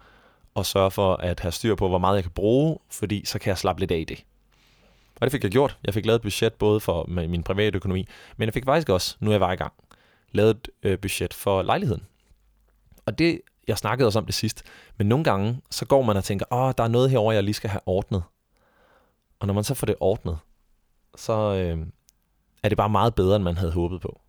og 0.57 0.65
sørge 0.65 0.91
for 0.91 1.15
at 1.15 1.39
have 1.39 1.51
styr 1.51 1.75
på, 1.75 1.87
hvor 1.87 1.97
meget 1.97 2.15
jeg 2.15 2.23
kan 2.23 2.31
bruge, 2.31 2.79
fordi 2.89 3.25
så 3.25 3.39
kan 3.39 3.49
jeg 3.49 3.57
slappe 3.57 3.79
lidt 3.79 3.91
af 3.91 3.97
i 3.97 4.03
det. 4.03 4.23
Og 5.15 5.21
det 5.21 5.31
fik 5.31 5.43
jeg 5.43 5.51
gjort. 5.51 5.77
Jeg 5.83 5.93
fik 5.93 6.05
lavet 6.05 6.15
et 6.15 6.21
budget 6.21 6.53
både 6.53 6.79
for 6.79 7.05
min 7.05 7.43
private 7.43 7.75
økonomi, 7.75 8.07
men 8.37 8.45
jeg 8.45 8.53
fik 8.53 8.65
faktisk 8.65 8.89
også, 8.89 9.17
nu 9.19 9.29
er 9.29 9.33
jeg 9.33 9.41
var 9.41 9.51
i 9.51 9.55
gang, 9.55 9.73
lavet 10.31 10.49
et 10.49 10.69
øh, 10.83 10.99
budget 10.99 11.33
for 11.33 11.61
lejligheden. 11.61 12.03
Og 13.05 13.19
det, 13.19 13.41
jeg 13.67 13.77
snakkede 13.77 14.07
også 14.07 14.19
om 14.19 14.25
det 14.25 14.35
sidst, 14.35 14.63
men 14.97 15.07
nogle 15.07 15.23
gange, 15.23 15.61
så 15.71 15.85
går 15.85 16.01
man 16.01 16.17
og 16.17 16.23
tænker, 16.23 16.45
åh, 16.51 16.73
der 16.77 16.83
er 16.83 16.87
noget 16.87 17.09
herover 17.09 17.31
jeg 17.31 17.43
lige 17.43 17.53
skal 17.53 17.69
have 17.69 17.81
ordnet. 17.85 18.23
Og 19.39 19.47
når 19.47 19.53
man 19.53 19.63
så 19.63 19.73
får 19.73 19.85
det 19.87 19.95
ordnet, 19.99 20.37
så 21.15 21.33
øh, 21.33 21.85
er 22.63 22.69
det 22.69 22.77
bare 22.77 22.89
meget 22.89 23.15
bedre, 23.15 23.35
end 23.35 23.43
man 23.43 23.57
havde 23.57 23.71
håbet 23.71 24.01
på. 24.01 24.21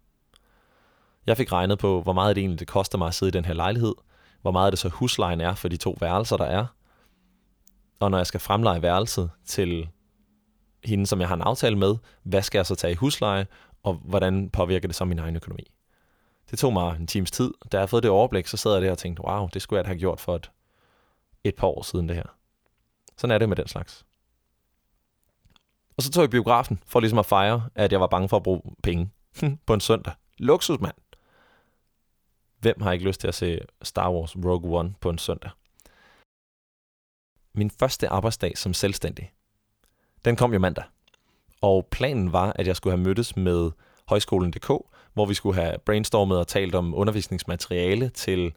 Jeg 1.26 1.36
fik 1.36 1.52
regnet 1.52 1.78
på, 1.78 2.02
hvor 2.02 2.12
meget 2.12 2.36
det 2.36 2.42
egentlig 2.42 2.60
det 2.60 2.69
koster 2.69 2.98
mig 2.98 3.08
at 3.08 3.14
sidde 3.14 3.28
i 3.28 3.32
den 3.32 3.44
her 3.44 3.54
lejlighed, 3.54 3.94
hvor 4.43 4.50
meget 4.50 4.73
det 4.73 4.79
så 4.79 4.88
huslejen 4.88 5.40
er 5.40 5.55
for 5.55 5.69
de 5.69 5.76
to 5.76 5.96
værelser, 6.00 6.37
der 6.37 6.44
er, 6.44 6.67
og 8.00 8.11
når 8.11 8.19
jeg 8.19 8.26
skal 8.26 8.40
fremleje 8.40 8.82
værelset 8.82 9.31
til 9.44 9.88
hende, 10.85 11.06
som 11.06 11.20
jeg 11.20 11.29
har 11.29 11.35
en 11.35 11.43
aftale 11.43 11.79
med, 11.79 11.96
hvad 12.23 12.43
skal 12.43 12.58
jeg 12.58 12.67
så 12.67 12.75
tage 12.75 12.93
i 12.93 12.94
husleje, 12.94 13.46
og 13.82 13.94
hvordan 13.94 14.50
påvirker 14.50 14.88
det 14.88 14.96
så 14.96 15.05
min 15.05 15.19
egen 15.19 15.37
økonomi? 15.37 15.73
Det 16.50 16.58
tog 16.58 16.73
mig 16.73 16.96
en 17.00 17.06
times 17.06 17.31
tid. 17.31 17.55
Da 17.73 17.76
jeg 17.76 17.81
havde 17.81 17.88
fået 17.88 18.02
det 18.02 18.11
overblik, 18.11 18.46
så 18.46 18.56
sad 18.56 18.73
jeg 18.73 18.82
der 18.82 18.90
og 18.90 18.99
tænkte, 18.99 19.25
wow, 19.25 19.49
det 19.55 19.62
skulle 19.62 19.79
jeg 19.79 19.87
have 19.87 19.99
gjort 19.99 20.20
for 20.20 20.37
et, 20.37 20.50
et 21.44 21.55
par 21.55 21.67
år 21.67 21.82
siden 21.82 22.08
det 22.08 22.17
her. 22.17 22.37
Sådan 23.17 23.34
er 23.34 23.38
det 23.38 23.49
med 23.49 23.56
den 23.56 23.69
slags. 23.69 24.06
Og 25.96 26.02
så 26.02 26.11
tog 26.11 26.23
jeg 26.23 26.31
biografen 26.31 26.82
for 26.87 27.00
ligesom 27.00 27.19
at 27.19 27.26
fejre, 27.26 27.69
at 27.75 27.93
jeg 27.93 28.00
var 28.00 28.06
bange 28.06 28.29
for 28.29 28.37
at 28.37 28.43
bruge 28.43 28.62
penge 28.82 29.11
på 29.67 29.75
en 29.75 29.81
søndag. 29.81 30.12
Luksus, 30.38 30.81
mand. 30.81 30.94
Hvem 32.60 32.81
har 32.81 32.93
ikke 32.93 33.05
lyst 33.05 33.20
til 33.20 33.29
at 33.29 33.34
se 33.34 33.60
Star 33.82 34.10
Wars 34.12 34.36
Rogue 34.36 34.79
One 34.79 34.94
på 35.00 35.10
en 35.10 35.19
søndag? 35.19 35.50
Min 37.55 37.70
første 37.70 38.08
arbejdsdag 38.08 38.58
som 38.58 38.74
selvstændig, 38.74 39.32
den 40.24 40.36
kom 40.36 40.53
jo 40.53 40.58
mandag. 40.58 40.84
Og 41.60 41.88
planen 41.91 42.32
var, 42.32 42.53
at 42.56 42.67
jeg 42.67 42.77
skulle 42.77 42.96
have 42.96 43.05
mødtes 43.05 43.36
med 43.36 43.70
højskolen.dk, 44.08 44.69
hvor 45.15 45.27
vi 45.27 45.34
skulle 45.34 45.60
have 45.60 45.79
brainstormet 45.86 46.38
og 46.38 46.46
talt 46.46 46.74
om 46.74 46.94
undervisningsmateriale 46.94 48.08
til 48.08 48.53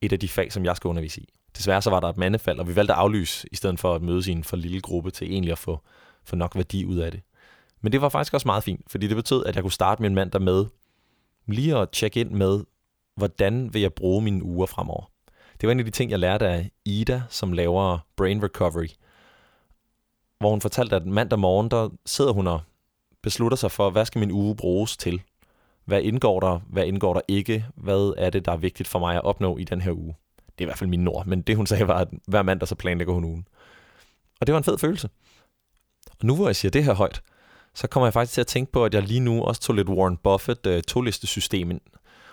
et 0.00 0.12
af 0.12 0.20
de 0.20 0.28
fag, 0.28 0.52
som 0.52 0.64
jeg 0.64 0.76
skulle 0.76 0.90
undervise 0.90 1.20
i. 1.20 1.28
Desværre 1.56 1.82
så 1.82 1.90
var 1.90 2.00
der 2.00 2.08
et 2.08 2.16
mandefald, 2.16 2.58
og 2.58 2.68
vi 2.68 2.76
valgte 2.76 2.94
at 2.94 2.98
aflyse, 2.98 3.48
i 3.52 3.56
stedet 3.56 3.80
for 3.80 3.94
at 3.94 4.02
mødes 4.02 4.26
i 4.26 4.32
en 4.32 4.44
for 4.44 4.56
lille 4.56 4.80
gruppe 4.80 5.10
til 5.10 5.32
egentlig 5.32 5.52
at 5.52 5.58
få, 5.58 5.80
få 6.24 6.36
nok 6.36 6.56
værdi 6.56 6.84
ud 6.84 6.96
af 6.96 7.10
det. 7.10 7.20
Men 7.80 7.92
det 7.92 8.00
var 8.00 8.08
faktisk 8.08 8.34
også 8.34 8.48
meget 8.48 8.64
fint, 8.64 8.90
fordi 8.90 9.06
det 9.06 9.16
betød, 9.16 9.46
at 9.46 9.54
jeg 9.54 9.64
kunne 9.64 9.72
starte 9.72 10.02
min 10.02 10.14
mandag 10.14 10.42
med 10.42 10.66
lige 11.46 11.76
at 11.76 11.90
tjekke 11.90 12.20
ind 12.20 12.30
med, 12.30 12.60
hvordan 13.16 13.74
vil 13.74 13.82
jeg 13.82 13.94
bruge 13.94 14.22
mine 14.22 14.42
uger 14.42 14.66
fremover. 14.66 15.10
Det 15.60 15.66
var 15.66 15.72
en 15.72 15.78
af 15.78 15.84
de 15.84 15.90
ting, 15.90 16.10
jeg 16.10 16.18
lærte 16.18 16.48
af 16.48 16.70
Ida, 16.84 17.22
som 17.28 17.52
laver 17.52 17.98
Brain 18.16 18.42
Recovery, 18.42 18.88
hvor 20.38 20.50
hun 20.50 20.60
fortalte, 20.60 20.96
at 20.96 21.06
mandag 21.06 21.38
morgen, 21.38 21.70
der 21.70 21.88
sidder 22.06 22.32
hun 22.32 22.46
og 22.46 22.60
beslutter 23.22 23.56
sig 23.56 23.70
for, 23.70 23.90
hvad 23.90 24.04
skal 24.04 24.18
min 24.18 24.30
uge 24.30 24.56
bruges 24.56 24.96
til? 24.96 25.22
Hvad 25.84 26.02
indgår 26.02 26.40
der? 26.40 26.60
Hvad 26.68 26.86
indgår 26.86 27.14
der 27.14 27.20
ikke? 27.28 27.66
Hvad 27.76 28.14
er 28.18 28.30
det, 28.30 28.44
der 28.44 28.52
er 28.52 28.56
vigtigt 28.56 28.88
for 28.88 28.98
mig 28.98 29.16
at 29.16 29.24
opnå 29.24 29.56
i 29.56 29.64
den 29.64 29.80
her 29.80 29.92
uge? 29.92 30.14
Det 30.36 30.58
er 30.58 30.64
i 30.64 30.64
hvert 30.64 30.78
fald 30.78 30.90
min 30.90 31.04
nord, 31.04 31.26
men 31.26 31.42
det 31.42 31.56
hun 31.56 31.66
sagde 31.66 31.88
var, 31.88 31.98
at 31.98 32.08
hver 32.26 32.42
mandag 32.42 32.68
så 32.68 32.74
planlægger 32.74 33.14
hun 33.14 33.24
ugen. 33.24 33.48
Og 34.40 34.46
det 34.46 34.52
var 34.52 34.58
en 34.58 34.64
fed 34.64 34.78
følelse. 34.78 35.08
Og 36.10 36.26
nu 36.26 36.36
hvor 36.36 36.48
jeg 36.48 36.56
siger 36.56 36.70
det 36.70 36.84
her 36.84 36.94
højt, 36.94 37.22
så 37.74 37.86
kommer 37.86 38.06
jeg 38.06 38.12
faktisk 38.12 38.34
til 38.34 38.40
at 38.40 38.46
tænke 38.46 38.72
på, 38.72 38.84
at 38.84 38.94
jeg 38.94 39.02
lige 39.02 39.20
nu 39.20 39.42
også 39.42 39.60
tog 39.60 39.76
lidt 39.76 39.88
Warren 39.88 40.16
Buffett 40.16 40.66
uh, 40.66 40.80
to-listesystem 40.88 41.70
ind. 41.70 41.80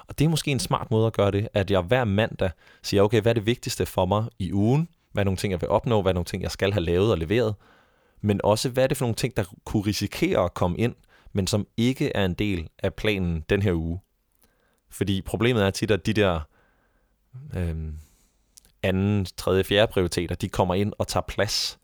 Og 0.07 0.19
det 0.19 0.25
er 0.25 0.29
måske 0.29 0.51
en 0.51 0.59
smart 0.59 0.91
måde 0.91 1.07
at 1.07 1.13
gøre 1.13 1.31
det, 1.31 1.47
at 1.53 1.71
jeg 1.71 1.81
hver 1.81 2.03
mandag 2.03 2.49
siger, 2.83 3.03
okay, 3.03 3.21
hvad 3.21 3.31
er 3.31 3.33
det 3.33 3.45
vigtigste 3.45 3.85
for 3.85 4.05
mig 4.05 4.25
i 4.39 4.53
ugen? 4.53 4.87
Hvad 5.11 5.21
er 5.21 5.25
nogle 5.25 5.37
ting, 5.37 5.51
jeg 5.51 5.61
vil 5.61 5.69
opnå? 5.69 6.01
Hvad 6.01 6.11
er 6.11 6.13
nogle 6.13 6.25
ting, 6.25 6.43
jeg 6.43 6.51
skal 6.51 6.73
have 6.73 6.83
lavet 6.83 7.11
og 7.11 7.17
leveret? 7.17 7.55
Men 8.21 8.41
også, 8.43 8.69
hvad 8.69 8.83
er 8.83 8.87
det 8.87 8.97
for 8.97 9.05
nogle 9.05 9.15
ting, 9.15 9.37
der 9.37 9.43
kunne 9.65 9.85
risikere 9.85 10.43
at 10.43 10.53
komme 10.53 10.77
ind, 10.77 10.95
men 11.33 11.47
som 11.47 11.67
ikke 11.77 12.11
er 12.15 12.25
en 12.25 12.33
del 12.33 12.69
af 12.83 12.93
planen 12.93 13.43
den 13.49 13.61
her 13.61 13.73
uge? 13.73 13.99
Fordi 14.89 15.21
problemet 15.21 15.63
er 15.63 15.69
tit, 15.69 15.91
at 15.91 16.05
de 16.05 16.13
der 16.13 16.39
øhm, 17.55 17.97
anden, 18.83 19.25
tredje, 19.37 19.63
fjerde 19.63 19.91
prioriteter, 19.91 20.35
de 20.35 20.49
kommer 20.49 20.73
ind 20.75 20.93
og 20.97 21.07
tager 21.07 21.23
plads. 21.27 21.79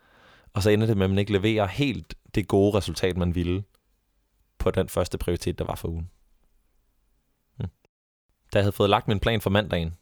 Og 0.54 0.64
så 0.64 0.70
ender 0.70 0.88
det 0.88 0.98
med, 0.98 1.04
at 1.04 1.10
man 1.10 1.20
ikke 1.20 1.32
leverer 1.32 1.68
helt 1.68 2.16
det 2.36 2.48
gode 2.48 2.78
resultat, 2.78 3.18
man 3.18 3.36
ville 3.36 3.64
på 4.58 4.72
den 4.72 4.90
første 4.90 5.18
prioritet, 5.18 5.60
der 5.60 5.66
var 5.66 5.76
for 5.76 5.88
ugen 5.88 6.10
da 8.54 8.58
jeg 8.60 8.64
havde 8.64 8.76
fået 8.76 8.90
lagt 8.90 9.08
min 9.08 9.20
plan 9.20 9.42
for 9.42 9.50
mandagen, 9.50 9.96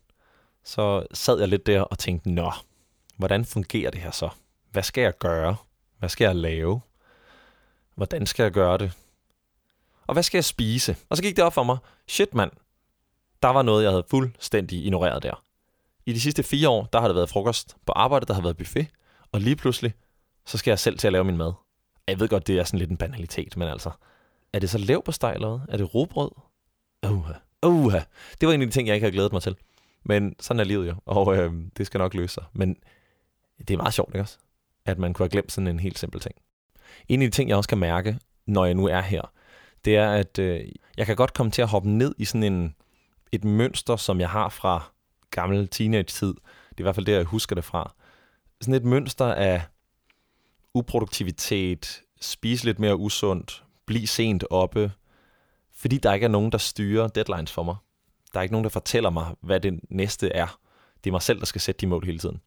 så 0.64 1.06
sad 1.14 1.40
jeg 1.40 1.48
lidt 1.48 1.66
der 1.66 1.82
og 1.82 2.00
tænkte, 2.00 2.32
nå, 2.32 2.52
hvordan 3.18 3.46
fungerer 3.46 3.92
det 3.92 4.02
her 4.02 4.12
så? 4.12 4.30
Hvad 4.72 4.84
skal 4.84 5.02
jeg 5.02 5.18
gøre? 5.18 5.56
Hvad 6.00 6.10
skal 6.10 6.26
jeg 6.26 6.36
lave? 6.36 6.82
Hvordan 7.96 8.26
skal 8.26 8.44
jeg 8.44 8.52
gøre 8.52 8.78
det? 8.78 8.92
Og 10.08 10.14
hvad 10.14 10.24
skal 10.24 10.38
jeg 10.38 10.46
spise? 10.46 10.96
Og 11.10 11.18
så 11.18 11.24
gik 11.24 11.36
det 11.36 11.44
op 11.44 11.54
for 11.54 11.64
mig, 11.64 11.78
shit 12.08 12.34
mand, 12.34 12.52
der 13.42 13.50
var 13.50 13.62
noget, 13.62 13.84
jeg 13.84 13.92
havde 13.92 14.06
fuldstændig 14.10 14.86
ignoreret 14.86 15.24
der. 15.24 15.44
I 16.06 16.14
de 16.14 16.22
sidste 16.22 16.44
fire 16.44 16.70
år, 16.70 16.86
der 16.94 17.00
har 17.00 17.08
det 17.08 17.16
været 17.16 17.30
frokost 17.30 17.78
på 17.86 17.94
arbejde, 17.96 18.26
der 18.26 18.34
har 18.34 18.42
været 18.42 18.58
buffet, 18.58 18.88
og 19.32 19.42
lige 19.42 19.56
pludselig, 19.56 19.94
så 20.46 20.58
skal 20.58 20.72
jeg 20.72 20.80
selv 20.80 20.98
til 20.98 21.08
at 21.08 21.14
lave 21.14 21.24
min 21.24 21.38
mad. 21.38 21.54
Jeg 22.08 22.20
ved 22.20 22.30
godt, 22.30 22.48
det 22.48 22.60
er 22.60 22.64
sådan 22.64 22.80
lidt 22.80 22.92
en 22.92 22.98
banalitet, 22.98 23.58
men 23.58 23.68
altså, 23.68 23.92
er 24.54 24.60
det 24.60 24.70
så 24.70 24.78
lav 24.78 25.04
på 25.04 25.12
steg 25.12 25.34
eller 25.34 25.58
hvad? 25.58 25.74
Er 25.74 25.78
det 25.78 25.96
robrød? 25.96 26.32
Uha. 27.06 27.34
Uha. 27.66 28.00
Det 28.42 28.48
var 28.48 28.54
en 28.54 28.62
af 28.62 28.68
de 28.68 28.74
ting, 28.74 28.88
jeg 28.88 28.96
ikke 28.96 29.04
havde 29.06 29.14
glædet 29.14 29.32
mig 29.32 29.42
til. 29.42 29.56
Men 30.04 30.36
sådan 30.40 30.60
er 30.60 30.64
livet 30.64 30.88
jo, 30.88 30.96
og 31.06 31.38
øh, 31.38 31.54
det 31.78 31.86
skal 31.86 31.98
nok 31.98 32.14
løse 32.14 32.34
sig. 32.34 32.44
Men 32.54 32.76
det 33.58 33.72
er 33.72 33.78
meget 33.78 33.94
sjovt, 33.94 34.10
ikke 34.10 34.24
også? 34.24 34.38
At 34.86 34.98
man 34.98 35.14
kunne 35.14 35.24
have 35.24 35.30
glemt 35.30 35.52
sådan 35.52 35.68
en 35.68 35.80
helt 35.80 36.00
simpel 36.00 36.22
ting. 36.22 36.36
En 37.08 37.22
af 37.22 37.28
de 37.28 37.36
ting, 37.36 37.50
jeg 37.50 37.58
også 37.58 37.70
kan 37.70 37.78
mærke, 37.78 38.20
når 38.46 38.66
jeg 38.66 38.76
nu 38.76 38.88
er 38.88 39.02
her, 39.02 39.22
det 39.86 39.96
er, 39.96 40.12
at 40.12 40.40
øh, 40.40 40.72
jeg 40.98 41.06
kan 41.06 41.16
godt 41.16 41.34
komme 41.34 41.52
til 41.52 41.62
at 41.62 41.68
hoppe 41.68 41.90
ned 41.90 42.16
i 42.18 42.26
sådan 42.26 42.44
en, 42.44 42.76
et 43.32 43.44
mønster, 43.44 43.96
som 43.96 44.20
jeg 44.20 44.30
har 44.30 44.50
fra 44.50 44.92
gammel 45.32 45.68
teenage-tid. 45.68 46.34
Det 46.70 46.78
er 46.78 46.82
i 46.82 46.84
hvert 46.84 46.96
fald 46.96 47.06
det, 47.06 47.12
jeg 47.12 47.24
husker 47.24 47.56
det 47.56 47.64
fra. 47.64 47.94
Sådan 48.62 48.74
et 48.74 48.84
mønster 48.84 49.26
af 49.26 49.62
uproduktivitet, 50.74 52.02
spise 52.22 52.66
lidt 52.66 52.80
mere 52.80 52.98
usundt, 52.98 53.64
blive 53.86 54.08
sent 54.08 54.44
oppe, 54.50 54.92
fordi 55.82 55.98
der 55.98 56.14
ikke 56.14 56.24
er 56.24 56.30
nogen, 56.30 56.52
der 56.52 56.58
styrer 56.58 57.08
deadlines 57.08 57.52
for 57.52 57.64
mig. 57.64 57.76
Der 58.34 58.40
er 58.40 58.42
ikke 58.42 58.54
nogen, 58.54 58.64
der 58.64 58.70
fortæller 58.70 59.10
mig, 59.10 59.36
hvad 59.42 59.60
det 59.60 59.80
næste 59.90 60.30
er. 60.30 60.60
Det 61.04 61.10
er 61.10 61.12
mig 61.12 61.22
selv, 61.22 61.40
der 61.40 61.46
skal 61.46 61.62
sætte 61.62 61.82
de 61.82 61.88
mål 61.88 62.06
hele 62.06 62.20
tiden. 62.20 62.42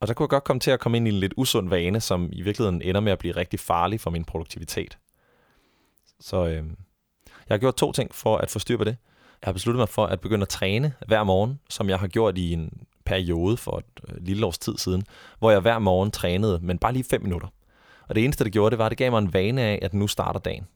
Og 0.00 0.08
der 0.08 0.14
kunne 0.14 0.24
jeg 0.24 0.30
godt 0.30 0.44
komme 0.44 0.60
til 0.60 0.70
at 0.70 0.80
komme 0.80 0.96
ind 0.96 1.08
i 1.08 1.10
en 1.10 1.16
lidt 1.16 1.34
usund 1.36 1.68
vane, 1.68 2.00
som 2.00 2.28
i 2.32 2.42
virkeligheden 2.42 2.82
ender 2.82 3.00
med 3.00 3.12
at 3.12 3.18
blive 3.18 3.36
rigtig 3.36 3.60
farlig 3.60 4.00
for 4.00 4.10
min 4.10 4.24
produktivitet. 4.24 4.98
Så 6.20 6.46
øh, 6.46 6.64
jeg 7.48 7.54
har 7.54 7.58
gjort 7.58 7.76
to 7.76 7.92
ting 7.92 8.14
for 8.14 8.36
at 8.36 8.50
få 8.50 8.58
styr 8.58 8.76
på 8.76 8.84
det. 8.84 8.96
Jeg 9.42 9.48
har 9.48 9.52
besluttet 9.52 9.78
mig 9.78 9.88
for 9.88 10.06
at 10.06 10.20
begynde 10.20 10.42
at 10.42 10.48
træne 10.48 10.94
hver 11.06 11.24
morgen, 11.24 11.60
som 11.70 11.88
jeg 11.88 11.98
har 11.98 12.08
gjort 12.08 12.38
i 12.38 12.52
en 12.52 12.86
periode 13.04 13.56
for 13.56 13.78
et 13.78 14.00
øh, 14.08 14.16
lille 14.24 14.46
års 14.46 14.58
tid 14.58 14.78
siden, 14.78 15.02
hvor 15.38 15.50
jeg 15.50 15.60
hver 15.60 15.78
morgen 15.78 16.10
trænede, 16.10 16.58
men 16.62 16.78
bare 16.78 16.92
lige 16.92 17.04
5 17.04 17.22
minutter. 17.22 17.48
Og 18.08 18.14
det 18.14 18.24
eneste, 18.24 18.44
det 18.44 18.52
gjorde, 18.52 18.70
det 18.70 18.78
var, 18.78 18.86
at 18.86 18.90
det 18.90 18.98
gav 18.98 19.10
mig 19.10 19.18
en 19.18 19.32
vane 19.32 19.62
af, 19.62 19.78
at 19.82 19.94
nu 19.94 20.06
starter 20.06 20.40
dagen. 20.40 20.66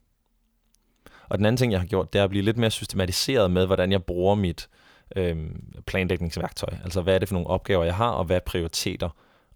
Og 1.31 1.37
den 1.37 1.45
anden 1.45 1.57
ting, 1.57 1.71
jeg 1.71 1.79
har 1.79 1.87
gjort, 1.87 2.13
det 2.13 2.19
er 2.19 2.23
at 2.23 2.29
blive 2.29 2.43
lidt 2.43 2.57
mere 2.57 2.71
systematiseret 2.71 3.51
med, 3.51 3.65
hvordan 3.65 3.91
jeg 3.91 4.03
bruger 4.03 4.35
mit 4.35 4.69
øh, 5.15 5.37
planlægningsværktøj. 5.85 6.77
Altså, 6.83 7.01
hvad 7.01 7.15
er 7.15 7.19
det 7.19 7.27
for 7.29 7.33
nogle 7.33 7.47
opgaver, 7.47 7.83
jeg 7.83 7.95
har, 7.95 8.09
og 8.09 8.25
hvad 8.25 8.35
er 8.35 8.39
prioriteter, 8.39 9.09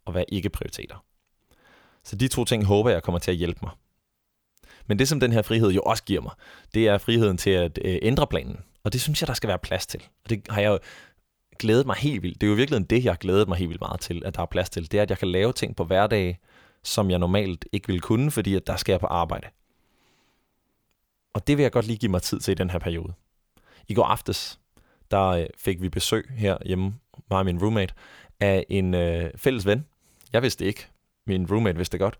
og 0.05 0.11
hvad 0.11 0.21
er 0.21 0.25
ikke 0.27 0.49
prioriteter. 0.49 1.03
Så 2.03 2.15
de 2.15 2.27
to 2.27 2.45
ting 2.45 2.65
håber 2.65 2.89
jeg 2.89 3.03
kommer 3.03 3.19
til 3.19 3.31
at 3.31 3.37
hjælpe 3.37 3.59
mig. 3.63 3.71
Men 4.87 4.99
det, 4.99 5.07
som 5.07 5.19
den 5.19 5.31
her 5.31 5.41
frihed 5.41 5.71
jo 5.71 5.81
også 5.81 6.03
giver 6.03 6.21
mig, 6.21 6.31
det 6.73 6.87
er 6.87 6.97
friheden 6.97 7.37
til 7.37 7.49
at 7.49 7.79
øh, 7.85 7.97
ændre 8.01 8.27
planen. 8.27 8.57
Og 8.83 8.93
det 8.93 9.01
synes 9.01 9.21
jeg, 9.21 9.27
der 9.27 9.33
skal 9.33 9.47
være 9.47 9.59
plads 9.59 9.87
til. 9.87 10.03
Og 10.23 10.29
det 10.29 10.41
har 10.49 10.61
jeg 10.61 10.69
jo 10.69 10.79
glædet 11.59 11.85
mig 11.85 11.95
helt 11.95 12.23
vildt. 12.23 12.41
Det 12.41 12.47
er 12.47 12.51
jo 12.51 12.55
virkelig 12.55 12.89
det, 12.89 13.03
jeg 13.03 13.11
har 13.11 13.17
glædet 13.17 13.47
mig 13.47 13.57
helt 13.57 13.69
vildt 13.69 13.81
meget 13.81 13.99
til, 13.99 14.21
at 14.25 14.35
der 14.35 14.41
er 14.41 14.45
plads 14.45 14.69
til. 14.69 14.91
Det 14.91 14.97
er, 14.97 15.01
at 15.01 15.09
jeg 15.09 15.17
kan 15.17 15.27
lave 15.27 15.53
ting 15.53 15.75
på 15.75 15.83
hverdag, 15.83 16.39
som 16.83 17.09
jeg 17.09 17.19
normalt 17.19 17.65
ikke 17.71 17.87
ville 17.87 18.01
kunne, 18.01 18.31
fordi 18.31 18.55
at 18.55 18.67
der 18.67 18.75
skal 18.75 18.93
jeg 18.93 18.99
på 18.99 19.07
arbejde. 19.07 19.47
Og 21.35 21.47
det 21.47 21.57
vil 21.57 21.63
jeg 21.63 21.71
godt 21.71 21.87
lige 21.87 21.97
give 21.97 22.11
mig 22.11 22.21
tid 22.21 22.39
til 22.39 22.51
i 22.51 22.55
den 22.55 22.69
her 22.69 22.79
periode. 22.79 23.13
I 23.87 23.93
går 23.93 24.05
aftes, 24.05 24.59
der 25.11 25.27
øh, 25.27 25.45
fik 25.57 25.81
vi 25.81 25.89
besøg 25.89 26.31
her 26.37 26.57
hjemme, 26.65 26.95
mig 27.29 27.39
og 27.39 27.45
min 27.45 27.61
roommate, 27.61 27.93
af 28.39 28.65
en 28.69 28.93
øh, 28.93 29.31
fælles 29.35 29.65
ven. 29.65 29.85
Jeg 30.33 30.41
vidste 30.41 30.65
ikke. 30.65 30.87
Min 31.27 31.51
roommate 31.51 31.77
vidste 31.77 31.91
det 31.91 31.99
godt. 31.99 32.17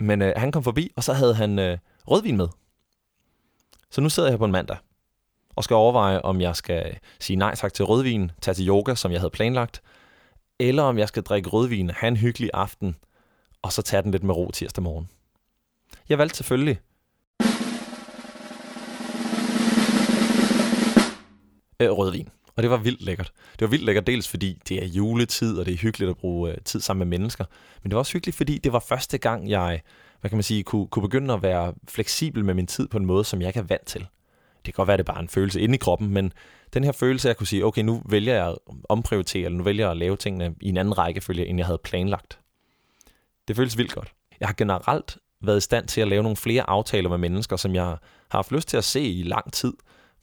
Men 0.00 0.22
øh, 0.22 0.32
han 0.36 0.52
kom 0.52 0.64
forbi, 0.64 0.92
og 0.96 1.04
så 1.04 1.12
havde 1.12 1.34
han 1.34 1.58
øh, 1.58 1.78
rødvin 2.08 2.36
med. 2.36 2.48
Så 3.90 4.00
nu 4.00 4.08
sidder 4.08 4.28
jeg 4.28 4.32
her 4.32 4.38
på 4.38 4.44
en 4.44 4.52
mandag, 4.52 4.76
og 5.56 5.64
skal 5.64 5.74
overveje, 5.74 6.20
om 6.20 6.40
jeg 6.40 6.56
skal 6.56 6.86
øh, 6.86 6.96
sige 7.20 7.36
nej 7.36 7.54
tak 7.54 7.74
til 7.74 7.84
rødvin, 7.84 8.30
tage 8.40 8.54
til 8.54 8.68
yoga, 8.68 8.94
som 8.94 9.12
jeg 9.12 9.20
havde 9.20 9.30
planlagt, 9.30 9.82
eller 10.58 10.82
om 10.82 10.98
jeg 10.98 11.08
skal 11.08 11.22
drikke 11.22 11.48
rødvin, 11.48 11.90
have 11.90 12.08
en 12.08 12.16
hyggelig 12.16 12.50
aften, 12.54 12.96
og 13.62 13.72
så 13.72 13.82
tage 13.82 14.02
den 14.02 14.10
lidt 14.10 14.22
med 14.22 14.34
ro 14.34 14.50
tirsdag 14.50 14.82
morgen. 14.82 15.08
Jeg 16.08 16.18
valgte 16.18 16.36
selvfølgelig 16.36 16.80
øh, 21.80 21.90
rødvin. 21.90 22.28
Og 22.56 22.62
det 22.62 22.70
var 22.70 22.76
vildt 22.76 23.02
lækkert. 23.02 23.32
Det 23.52 23.60
var 23.60 23.66
vildt 23.66 23.84
lækkert 23.84 24.06
dels 24.06 24.28
fordi 24.28 24.58
det 24.68 24.82
er 24.82 24.86
juletid, 24.86 25.58
og 25.58 25.66
det 25.66 25.74
er 25.74 25.78
hyggeligt 25.78 26.10
at 26.10 26.16
bruge 26.16 26.50
øh, 26.50 26.56
tid 26.64 26.80
sammen 26.80 27.08
med 27.08 27.18
mennesker. 27.18 27.44
Men 27.82 27.90
det 27.90 27.94
var 27.94 27.98
også 27.98 28.12
hyggeligt, 28.12 28.36
fordi 28.36 28.58
det 28.58 28.72
var 28.72 28.78
første 28.78 29.18
gang, 29.18 29.50
jeg 29.50 29.80
hvad 30.20 30.30
kan 30.30 30.36
man 30.36 30.42
sige, 30.42 30.62
kunne, 30.62 30.86
kunne 30.86 31.02
begynde 31.02 31.34
at 31.34 31.42
være 31.42 31.74
fleksibel 31.88 32.44
med 32.44 32.54
min 32.54 32.66
tid 32.66 32.88
på 32.88 32.96
en 32.98 33.06
måde, 33.06 33.24
som 33.24 33.40
jeg 33.40 33.48
ikke 33.48 33.60
er 33.60 33.64
vant 33.64 33.86
til. 33.86 34.00
Det 34.66 34.74
kan 34.74 34.82
godt 34.82 34.86
være, 34.86 34.94
at 34.94 34.98
det 34.98 35.08
er 35.08 35.12
bare 35.12 35.22
en 35.22 35.28
følelse 35.28 35.60
inde 35.60 35.74
i 35.74 35.78
kroppen, 35.78 36.10
men 36.10 36.32
den 36.74 36.84
her 36.84 36.92
følelse, 36.92 37.28
jeg 37.28 37.36
kunne 37.36 37.46
sige, 37.46 37.64
okay, 37.64 37.82
nu 37.82 38.02
vælger 38.04 38.34
jeg 38.34 38.48
at 38.48 38.58
omprioritere, 38.88 39.44
eller 39.44 39.58
nu 39.58 39.64
vælger 39.64 39.84
jeg 39.84 39.90
at 39.90 39.96
lave 39.96 40.16
tingene 40.16 40.54
i 40.60 40.68
en 40.68 40.76
anden 40.76 40.98
rækkefølge, 40.98 41.46
end 41.46 41.58
jeg 41.58 41.66
havde 41.66 41.80
planlagt. 41.84 42.38
Det 43.48 43.56
føles 43.56 43.78
vildt 43.78 43.94
godt. 43.94 44.12
Jeg 44.40 44.48
har 44.48 44.54
generelt 44.54 45.18
været 45.42 45.56
i 45.56 45.60
stand 45.60 45.88
til 45.88 46.00
at 46.00 46.08
lave 46.08 46.22
nogle 46.22 46.36
flere 46.36 46.70
aftaler 46.70 47.08
med 47.08 47.18
mennesker, 47.18 47.56
som 47.56 47.74
jeg 47.74 47.84
har 47.84 48.02
haft 48.30 48.52
lyst 48.52 48.68
til 48.68 48.76
at 48.76 48.84
se 48.84 49.00
i 49.00 49.22
lang 49.22 49.52
tid, 49.52 49.72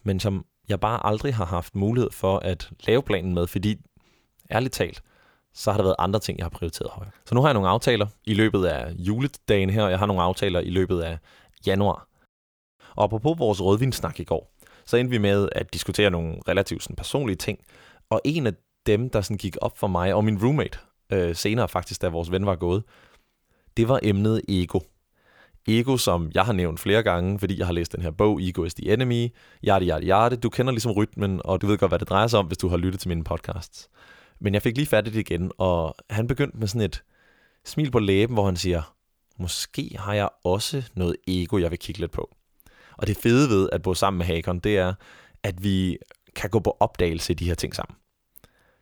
men 0.04 0.20
som 0.20 0.46
jeg 0.70 0.80
bare 0.80 1.06
aldrig 1.06 1.36
har 1.36 1.46
haft 1.46 1.76
mulighed 1.76 2.12
for 2.12 2.40
at 2.40 2.70
lave 2.88 3.04
planen 3.04 3.34
med, 3.34 3.48
fordi 3.48 3.78
ærligt 4.52 4.74
talt, 4.74 5.04
så 5.54 5.72
har 5.72 5.78
der 5.78 5.84
været 5.84 5.96
andre 6.00 6.20
ting, 6.20 6.38
jeg 6.38 6.46
har 6.46 6.50
prioriteret 6.50 6.92
højere. 6.92 7.12
Så 7.26 7.36
nu 7.36 7.42
har 7.42 7.48
jeg 7.48 7.54
nogle 7.54 7.70
aftaler 7.70 8.08
i 8.26 8.34
løbet 8.34 8.66
af 8.66 8.94
juledagen 8.98 9.70
her, 9.70 9.84
og 9.84 9.92
jeg 9.92 10.00
har 10.00 10.06
nogle 10.06 10.22
aftaler 10.22 10.60
i 10.60 10.70
løbet 10.70 11.02
af 11.02 11.18
januar. 11.66 12.08
Og 12.96 13.04
apropos 13.04 13.40
vores 13.40 13.62
rødvinssnak 13.62 14.20
i 14.20 14.24
går, 14.24 14.54
så 14.86 14.98
endte 14.98 15.12
vi 15.12 15.18
med 15.18 15.50
at 15.52 15.74
diskutere 15.74 16.12
nogle 16.12 16.36
relativt 16.48 16.84
sådan, 16.84 16.96
personlige 16.96 17.36
ting, 17.36 17.60
og 18.10 18.22
en 18.24 18.48
af 18.48 18.54
dem, 18.86 19.10
der 19.10 19.22
sådan 19.22 19.38
gik 19.38 19.58
op 19.62 19.78
for 19.78 19.88
mig, 19.88 20.14
og 20.14 20.26
min 20.26 20.44
roommate 20.44 20.80
øh, 21.12 21.36
senere 21.36 21.70
faktisk, 21.70 22.02
da 22.02 22.10
vores 22.10 22.32
ven 22.32 22.46
var 22.46 22.56
gået, 22.56 22.84
det 23.78 23.88
var 23.88 24.00
emnet 24.04 24.42
ego. 24.50 24.80
Ego, 25.68 25.98
som 25.98 26.32
jeg 26.34 26.46
har 26.46 26.54
nævnt 26.54 26.80
flere 26.80 27.04
gange, 27.04 27.40
fordi 27.40 27.60
jeg 27.60 27.66
har 27.66 27.74
læst 27.74 27.92
den 27.92 28.02
her 28.02 28.12
bog, 28.12 28.42
Ego 28.42 28.64
is 28.64 28.74
the 28.74 28.94
Enemy, 28.94 29.28
yada, 29.68 29.86
yada, 29.86 30.06
yada. 30.06 30.36
Du 30.36 30.50
kender 30.50 30.72
ligesom 30.72 30.92
rytmen, 30.92 31.42
og 31.46 31.62
du 31.62 31.68
ved 31.68 31.78
godt, 31.78 31.92
hvad 31.92 32.00
det 32.00 32.10
drejer 32.10 32.28
sig 32.28 32.40
om, 32.40 32.46
hvis 32.46 32.58
du 32.58 32.68
har 32.68 32.78
lyttet 32.78 33.02
til 33.02 33.10
mine 33.10 33.24
podcasts. 33.24 33.90
Men 34.42 34.54
jeg 34.54 34.62
fik 34.62 34.78
lige 34.78 34.88
fat 34.88 35.08
i 35.08 35.12
det 35.12 35.20
igen, 35.20 35.52
og 35.58 35.96
han 36.10 36.28
begyndte 36.28 36.58
med 36.58 36.68
sådan 36.68 36.82
et 36.82 37.04
smil 37.66 37.92
på 37.92 38.00
læben, 38.00 38.34
hvor 38.34 38.46
han 38.46 38.56
siger, 38.56 38.96
måske 39.40 39.96
har 40.00 40.14
jeg 40.14 40.30
også 40.44 40.84
noget 40.96 41.16
ego, 41.28 41.58
jeg 41.58 41.72
vil 41.72 41.80
kigge 41.80 42.02
lidt 42.02 42.12
på. 42.12 42.36
Og 42.98 43.08
det 43.08 43.18
fede 43.18 43.50
ved 43.50 43.70
at 43.72 43.82
bo 43.82 43.94
sammen 43.94 44.18
med 44.18 44.26
Hakon, 44.26 44.60
det 44.60 44.78
er, 44.78 44.94
at 45.44 45.64
vi 45.64 45.98
kan 46.36 46.50
gå 46.50 46.60
på 46.60 46.78
opdagelse 46.80 47.34
i 47.34 47.36
de 47.36 47.46
her 47.46 47.56
ting 47.56 47.76
sammen. 47.76 47.96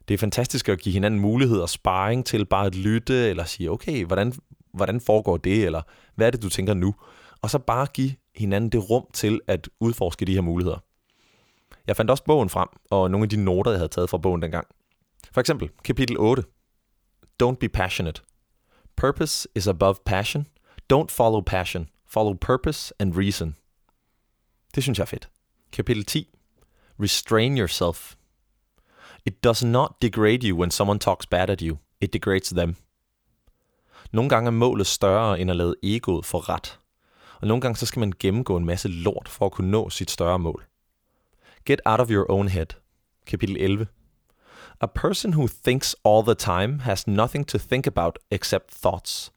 Det 0.07 0.13
er 0.13 0.17
fantastisk 0.17 0.69
at 0.69 0.79
give 0.79 0.93
hinanden 0.93 1.19
mulighed 1.19 1.59
og 1.59 1.69
sparring 1.69 2.25
til 2.25 2.45
bare 2.45 2.65
at 2.65 2.75
lytte, 2.75 3.29
eller 3.29 3.45
sige, 3.45 3.71
okay, 3.71 4.05
hvordan, 4.05 4.33
hvordan 4.73 5.01
foregår 5.01 5.37
det, 5.37 5.65
eller 5.65 5.81
hvad 6.21 6.27
er 6.27 6.31
det, 6.31 6.41
du 6.41 6.49
tænker 6.49 6.73
nu? 6.73 6.95
Og 7.41 7.49
så 7.49 7.59
bare 7.59 7.87
give 7.93 8.11
hinanden 8.35 8.69
det 8.69 8.89
rum 8.89 9.05
til 9.13 9.41
at 9.47 9.69
udforske 9.79 10.25
de 10.25 10.33
her 10.33 10.41
muligheder. 10.41 10.77
Jeg 11.87 11.95
fandt 11.95 12.11
også 12.11 12.23
bogen 12.23 12.49
frem, 12.49 12.67
og 12.89 13.11
nogle 13.11 13.23
af 13.25 13.29
de 13.29 13.43
noter, 13.43 13.71
jeg 13.71 13.79
havde 13.79 13.89
taget 13.89 14.09
fra 14.09 14.17
bogen 14.17 14.41
dengang. 14.41 14.67
For 15.31 15.41
eksempel, 15.41 15.69
kapitel 15.83 16.17
8. 16.19 16.43
Don't 17.43 17.55
be 17.55 17.69
passionate. 17.69 18.21
Purpose 18.97 19.47
is 19.55 19.67
above 19.67 19.95
passion. 20.05 20.47
Don't 20.93 21.09
follow 21.09 21.41
passion. 21.41 21.89
Follow 22.07 22.33
purpose 22.33 22.93
and 22.99 23.17
reason. 23.17 23.55
Det 24.75 24.83
synes 24.83 24.97
jeg 24.97 25.03
er 25.03 25.07
fedt. 25.07 25.29
Kapitel 25.73 26.05
10. 26.05 26.27
Restrain 26.99 27.57
yourself. 27.57 28.15
It 29.25 29.43
does 29.43 29.63
not 29.63 29.91
degrade 30.01 30.47
you 30.47 30.57
when 30.57 30.71
someone 30.71 30.99
talks 30.99 31.25
bad 31.25 31.49
at 31.49 31.61
you. 31.61 31.77
It 32.01 32.13
degrades 32.13 32.49
them. 32.49 32.75
Nogle 34.11 34.29
gange 34.29 34.47
er 34.47 34.51
målet 34.51 34.87
større 34.87 35.39
end 35.39 35.49
at 35.49 35.55
lade 35.55 35.75
egoet 35.83 36.25
få 36.25 36.37
ret. 36.39 36.79
Og 37.41 37.47
nogle 37.47 37.61
gange 37.61 37.75
så 37.75 37.85
skal 37.85 37.99
man 37.99 38.13
gennemgå 38.19 38.57
en 38.57 38.65
masse 38.65 38.87
lort 38.87 39.29
for 39.29 39.45
at 39.45 39.51
kunne 39.51 39.71
nå 39.71 39.89
sit 39.89 40.11
større 40.11 40.39
mål. 40.39 40.65
Get 41.65 41.81
out 41.85 41.99
of 41.99 42.09
your 42.09 42.31
own 42.31 42.47
head. 42.47 42.65
Kapitel 43.25 43.57
11. 43.59 43.87
A 44.81 44.87
person 44.87 45.33
who 45.33 45.47
thinks 45.47 45.95
all 46.03 46.23
the 46.23 46.35
time 46.35 46.79
has 46.79 47.07
nothing 47.07 47.47
to 47.47 47.57
think 47.57 47.87
about 47.87 48.19
except 48.31 48.71
thoughts. 48.71 49.31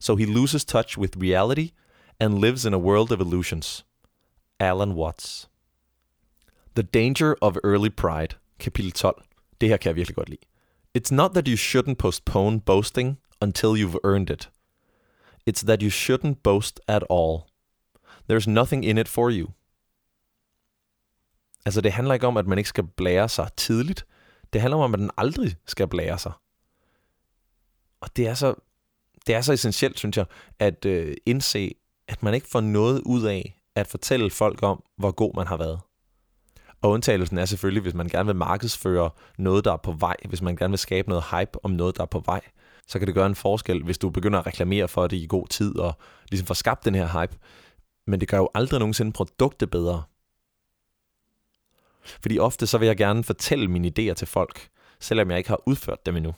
So 0.00 0.16
he 0.16 0.26
loses 0.26 0.64
touch 0.64 0.98
with 0.98 1.16
reality 1.16 1.68
and 2.20 2.38
lives 2.38 2.64
in 2.64 2.74
a 2.74 2.78
world 2.78 3.12
of 3.12 3.20
illusions. 3.20 3.84
Alan 4.60 4.94
Watts. 4.94 5.48
The 6.76 6.82
Danger 6.82 7.34
of 7.40 7.56
Early 7.64 7.90
Pride, 7.90 8.36
kapitel 8.58 8.92
12. 8.92 9.22
Det 9.60 9.68
her 9.68 9.76
kan 9.76 9.88
jeg 9.88 9.96
virkelig 9.96 10.16
godt 10.16 10.28
lide. 10.28 10.46
It's 10.98 11.14
not 11.14 11.30
that 11.34 11.48
you 11.48 11.56
shouldn't 11.56 11.94
postpone 11.94 12.60
boasting 12.60 13.18
until 13.40 13.74
you've 13.74 13.98
earned 14.04 14.30
it. 14.30 14.50
It's 15.46 15.64
that 15.66 15.82
you 15.82 15.90
shouldn't 15.90 16.42
boast 16.42 16.80
at 16.88 17.04
all. 17.10 17.38
There's 18.30 18.48
nothing 18.48 18.84
in 18.84 18.98
it 18.98 19.08
for 19.08 19.30
you. 19.30 19.48
Altså 21.66 21.80
det 21.80 21.92
handler 21.92 22.14
ikke 22.14 22.26
om, 22.26 22.36
at 22.36 22.46
man 22.46 22.58
ikke 22.58 22.68
skal 22.68 22.84
blære 22.84 23.28
sig 23.28 23.48
tidligt. 23.56 24.06
Det 24.52 24.60
handler 24.60 24.76
om, 24.76 24.94
at 24.94 25.00
man 25.00 25.10
aldrig 25.16 25.56
skal 25.66 25.88
blære 25.88 26.18
sig. 26.18 26.32
Og 28.00 28.16
det 28.16 28.26
er 28.26 28.34
så, 28.34 28.54
det 29.26 29.34
er 29.34 29.40
så 29.40 29.52
essentielt, 29.52 29.98
synes 29.98 30.16
jeg, 30.16 30.26
at 30.58 30.84
øh, 30.84 31.16
indse, 31.26 31.74
at 32.08 32.22
man 32.22 32.34
ikke 32.34 32.48
får 32.48 32.60
noget 32.60 33.02
ud 33.06 33.22
af 33.22 33.60
at 33.74 33.86
fortælle 33.86 34.30
folk 34.30 34.62
om, 34.62 34.82
hvor 34.96 35.10
god 35.10 35.32
man 35.34 35.46
har 35.46 35.56
været. 35.56 35.80
Og 36.82 36.90
undtagelsen 36.90 37.38
er 37.38 37.44
selvfølgelig, 37.44 37.82
hvis 37.82 37.94
man 37.94 38.08
gerne 38.08 38.26
vil 38.26 38.36
markedsføre 38.36 39.10
noget, 39.38 39.64
der 39.64 39.72
er 39.72 39.76
på 39.76 39.92
vej, 39.92 40.16
hvis 40.28 40.42
man 40.42 40.56
gerne 40.56 40.72
vil 40.72 40.78
skabe 40.78 41.08
noget 41.08 41.24
hype 41.30 41.64
om 41.64 41.70
noget, 41.70 41.96
der 41.96 42.02
er 42.02 42.06
på 42.06 42.22
vej, 42.26 42.40
så 42.86 42.98
kan 42.98 43.06
det 43.06 43.14
gøre 43.14 43.26
en 43.26 43.34
forskel, 43.34 43.82
hvis 43.82 43.98
du 43.98 44.10
begynder 44.10 44.38
at 44.38 44.46
reklamere 44.46 44.88
for 44.88 45.06
det 45.06 45.16
i 45.16 45.26
god 45.26 45.48
tid 45.48 45.78
og 45.78 45.94
ligesom 46.30 46.46
få 46.46 46.54
skabt 46.54 46.84
den 46.84 46.94
her 46.94 47.20
hype. 47.20 47.38
Men 48.06 48.20
det 48.20 48.28
gør 48.28 48.36
jo 48.36 48.48
aldrig 48.54 48.78
nogensinde 48.78 49.12
produktet 49.12 49.70
bedre. 49.70 50.02
Fordi 52.04 52.38
ofte 52.38 52.66
så 52.66 52.78
vil 52.78 52.86
jeg 52.86 52.96
gerne 52.96 53.24
fortælle 53.24 53.68
mine 53.68 53.88
idéer 53.88 54.14
til 54.14 54.26
folk, 54.26 54.68
selvom 55.00 55.30
jeg 55.30 55.38
ikke 55.38 55.50
har 55.50 55.60
udført 55.66 56.06
dem 56.06 56.16
endnu. 56.16 56.34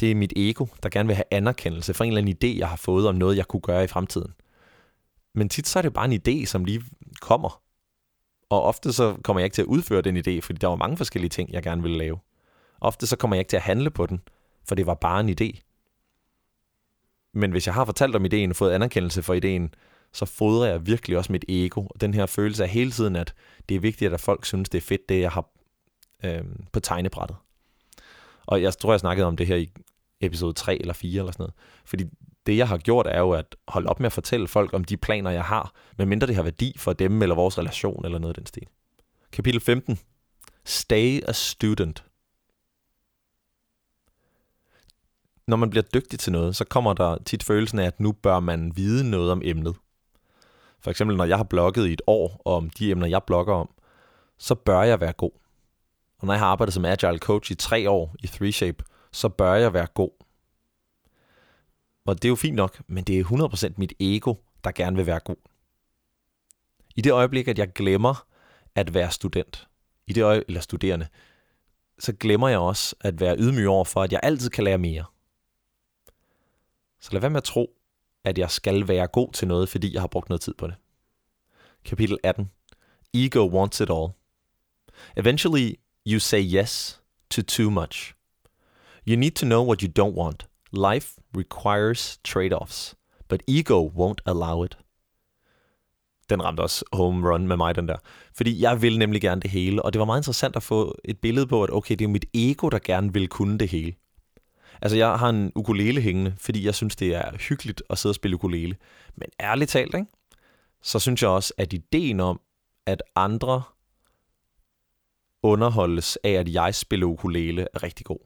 Det 0.00 0.10
er 0.10 0.14
mit 0.14 0.32
ego, 0.36 0.66
der 0.82 0.88
gerne 0.88 1.06
vil 1.06 1.16
have 1.16 1.24
anerkendelse 1.30 1.94
for 1.94 2.04
en 2.04 2.10
eller 2.10 2.22
anden 2.22 2.36
idé, 2.44 2.58
jeg 2.58 2.68
har 2.68 2.76
fået 2.76 3.08
om 3.08 3.14
noget, 3.14 3.36
jeg 3.36 3.48
kunne 3.48 3.60
gøre 3.60 3.84
i 3.84 3.86
fremtiden. 3.86 4.34
Men 5.34 5.48
tit 5.48 5.68
så 5.68 5.78
er 5.78 5.82
det 5.82 5.92
bare 5.92 6.12
en 6.12 6.20
idé, 6.28 6.46
som 6.46 6.64
lige 6.64 6.82
kommer. 7.20 7.62
Og 8.50 8.62
ofte 8.62 8.92
så 8.92 9.16
kommer 9.24 9.40
jeg 9.40 9.44
ikke 9.44 9.54
til 9.54 9.62
at 9.62 9.66
udføre 9.66 10.02
den 10.02 10.16
idé, 10.16 10.40
fordi 10.40 10.58
der 10.58 10.68
var 10.68 10.76
mange 10.76 10.96
forskellige 10.96 11.30
ting, 11.30 11.52
jeg 11.52 11.62
gerne 11.62 11.82
ville 11.82 11.98
lave. 11.98 12.18
Ofte 12.80 13.06
så 13.06 13.16
kommer 13.16 13.36
jeg 13.36 13.40
ikke 13.40 13.48
til 13.48 13.56
at 13.56 13.62
handle 13.62 13.90
på 13.90 14.06
den, 14.06 14.22
for 14.70 14.74
det 14.74 14.86
var 14.86 14.94
bare 14.94 15.20
en 15.20 15.28
idé. 15.28 15.60
Men 17.34 17.50
hvis 17.50 17.66
jeg 17.66 17.74
har 17.74 17.84
fortalt 17.84 18.16
om 18.16 18.24
ideen 18.24 18.50
og 18.50 18.56
fået 18.56 18.72
anerkendelse 18.72 19.22
for 19.22 19.34
ideen, 19.34 19.74
så 20.12 20.24
fodrer 20.26 20.70
jeg 20.70 20.86
virkelig 20.86 21.18
også 21.18 21.32
mit 21.32 21.44
ego. 21.48 21.80
Og 21.80 22.00
den 22.00 22.14
her 22.14 22.26
følelse 22.26 22.62
af 22.62 22.68
hele 22.68 22.90
tiden, 22.90 23.16
at 23.16 23.34
det 23.68 23.74
er 23.74 23.80
vigtigt, 23.80 24.14
at 24.14 24.20
folk 24.20 24.44
synes, 24.44 24.68
det 24.68 24.78
er 24.78 24.82
fedt, 24.82 25.08
det 25.08 25.20
jeg 25.20 25.30
har 25.30 25.50
øh, 26.24 26.44
på 26.72 26.80
tegnebrættet. 26.80 27.36
Og 28.46 28.62
jeg 28.62 28.78
tror, 28.78 28.92
jeg 28.92 29.00
snakkede 29.00 29.26
om 29.26 29.36
det 29.36 29.46
her 29.46 29.56
i 29.56 29.70
episode 30.20 30.52
3 30.52 30.80
eller 30.80 30.94
4 30.94 31.18
eller 31.18 31.32
sådan 31.32 31.42
noget. 31.42 31.54
Fordi 31.84 32.04
det, 32.46 32.56
jeg 32.56 32.68
har 32.68 32.78
gjort, 32.78 33.06
er 33.06 33.18
jo 33.18 33.30
at 33.30 33.56
holde 33.68 33.88
op 33.88 34.00
med 34.00 34.06
at 34.06 34.12
fortælle 34.12 34.48
folk 34.48 34.74
om 34.74 34.84
de 34.84 34.96
planer, 34.96 35.30
jeg 35.30 35.44
har, 35.44 35.74
medmindre 35.98 36.26
det 36.26 36.36
har 36.36 36.42
værdi 36.42 36.74
for 36.78 36.92
dem 36.92 37.22
eller 37.22 37.34
vores 37.34 37.58
relation 37.58 38.04
eller 38.04 38.18
noget 38.18 38.36
af 38.36 38.42
den 38.42 38.46
stil. 38.46 38.66
Kapitel 39.32 39.60
15. 39.60 39.98
Stay 40.64 41.20
a 41.28 41.32
student. 41.32 42.04
Når 45.50 45.56
man 45.56 45.70
bliver 45.70 45.82
dygtig 45.82 46.18
til 46.18 46.32
noget, 46.32 46.56
så 46.56 46.64
kommer 46.64 46.92
der 46.92 47.18
tit 47.26 47.42
følelsen 47.42 47.78
af, 47.78 47.86
at 47.86 48.00
nu 48.00 48.12
bør 48.12 48.40
man 48.40 48.76
vide 48.76 49.10
noget 49.10 49.32
om 49.32 49.42
emnet. 49.44 49.76
For 50.80 50.90
eksempel, 50.90 51.16
når 51.16 51.24
jeg 51.24 51.36
har 51.36 51.44
blogget 51.44 51.88
i 51.88 51.92
et 51.92 52.02
år 52.06 52.42
om 52.44 52.70
de 52.70 52.90
emner, 52.90 53.06
jeg 53.06 53.22
blogger 53.22 53.54
om, 53.54 53.70
så 54.38 54.54
bør 54.54 54.82
jeg 54.82 55.00
være 55.00 55.12
god. 55.12 55.30
Og 56.18 56.26
når 56.26 56.32
jeg 56.32 56.40
har 56.40 56.46
arbejdet 56.46 56.74
som 56.74 56.84
agile 56.84 57.18
coach 57.18 57.52
i 57.52 57.54
tre 57.54 57.90
år 57.90 58.14
i 58.18 58.26
3Shape, 58.26 59.08
så 59.12 59.28
bør 59.28 59.54
jeg 59.54 59.72
være 59.72 59.86
god. 59.86 60.10
Og 62.06 62.14
det 62.14 62.24
er 62.24 62.28
jo 62.28 62.36
fint 62.36 62.56
nok, 62.56 62.82
men 62.86 63.04
det 63.04 63.18
er 63.18 63.24
100% 63.24 63.74
mit 63.76 63.92
ego, 64.00 64.34
der 64.64 64.70
gerne 64.70 64.96
vil 64.96 65.06
være 65.06 65.20
god. 65.20 65.36
I 66.96 67.00
det 67.00 67.12
øjeblik, 67.12 67.48
at 67.48 67.58
jeg 67.58 67.72
glemmer 67.72 68.26
at 68.74 68.94
være 68.94 69.10
student, 69.10 69.68
i 70.06 70.12
det 70.12 70.22
øje, 70.22 70.44
eller 70.48 70.60
studerende, 70.60 71.06
så 71.98 72.12
glemmer 72.12 72.48
jeg 72.48 72.58
også 72.58 72.96
at 73.00 73.20
være 73.20 73.36
ydmyg 73.38 73.68
over 73.68 73.84
for, 73.84 74.02
at 74.02 74.12
jeg 74.12 74.20
altid 74.22 74.50
kan 74.50 74.64
lære 74.64 74.78
mere. 74.78 75.04
Så 77.00 77.12
lad 77.12 77.20
være 77.20 77.30
med 77.30 77.36
at 77.36 77.44
tro, 77.44 77.70
at 78.24 78.38
jeg 78.38 78.50
skal 78.50 78.88
være 78.88 79.06
god 79.06 79.32
til 79.32 79.48
noget, 79.48 79.68
fordi 79.68 79.94
jeg 79.94 80.02
har 80.02 80.08
brugt 80.08 80.28
noget 80.28 80.40
tid 80.40 80.54
på 80.54 80.66
det. 80.66 80.74
Kapitel 81.84 82.18
18. 82.22 82.50
Ego 83.14 83.48
wants 83.48 83.80
it 83.80 83.90
all. 83.90 84.08
Eventually, 85.16 85.74
you 86.06 86.18
say 86.18 86.42
yes 86.54 87.02
to 87.30 87.42
too 87.42 87.70
much. 87.70 88.14
You 89.08 89.16
need 89.16 89.32
to 89.32 89.46
know 89.46 89.66
what 89.66 89.80
you 89.80 89.88
don't 89.98 90.14
want. 90.14 90.48
Life 90.72 91.20
requires 91.36 92.18
trade-offs, 92.28 92.94
but 93.28 93.42
ego 93.48 93.88
won't 93.88 94.20
allow 94.26 94.64
it. 94.64 94.78
Den 96.30 96.44
ramte 96.44 96.60
også 96.60 96.84
home 96.92 97.32
run 97.32 97.46
med 97.48 97.56
mig, 97.56 97.74
den 97.74 97.88
der. 97.88 97.96
Fordi 98.36 98.62
jeg 98.62 98.82
vil 98.82 98.98
nemlig 98.98 99.20
gerne 99.20 99.40
det 99.40 99.50
hele, 99.50 99.82
og 99.82 99.92
det 99.92 99.98
var 99.98 100.04
meget 100.04 100.20
interessant 100.20 100.56
at 100.56 100.62
få 100.62 100.98
et 101.04 101.18
billede 101.18 101.46
på, 101.46 101.64
at 101.64 101.70
okay, 101.72 101.94
det 101.94 102.04
er 102.04 102.08
mit 102.08 102.24
ego, 102.34 102.68
der 102.68 102.78
gerne 102.78 103.12
vil 103.12 103.28
kunne 103.28 103.58
det 103.58 103.68
hele. 103.68 103.94
Altså, 104.82 104.96
jeg 104.96 105.18
har 105.18 105.28
en 105.28 105.52
ukulele 105.54 106.00
hængende, 106.00 106.34
fordi 106.38 106.66
jeg 106.66 106.74
synes, 106.74 106.96
det 106.96 107.14
er 107.14 107.36
hyggeligt 107.48 107.82
at 107.90 107.98
sidde 107.98 108.10
og 108.10 108.14
spille 108.14 108.34
ukulele. 108.34 108.76
Men 109.16 109.28
ærligt 109.40 109.70
talt, 109.70 109.94
ikke? 109.94 110.06
så 110.82 110.98
synes 110.98 111.22
jeg 111.22 111.30
også, 111.30 111.54
at 111.58 111.72
ideen 111.72 112.20
om, 112.20 112.40
at 112.86 113.02
andre 113.16 113.62
underholdes 115.42 116.18
af, 116.24 116.30
at 116.30 116.54
jeg 116.54 116.74
spiller 116.74 117.06
ukulele, 117.06 117.66
er 117.74 117.82
rigtig 117.82 118.06
god. 118.06 118.18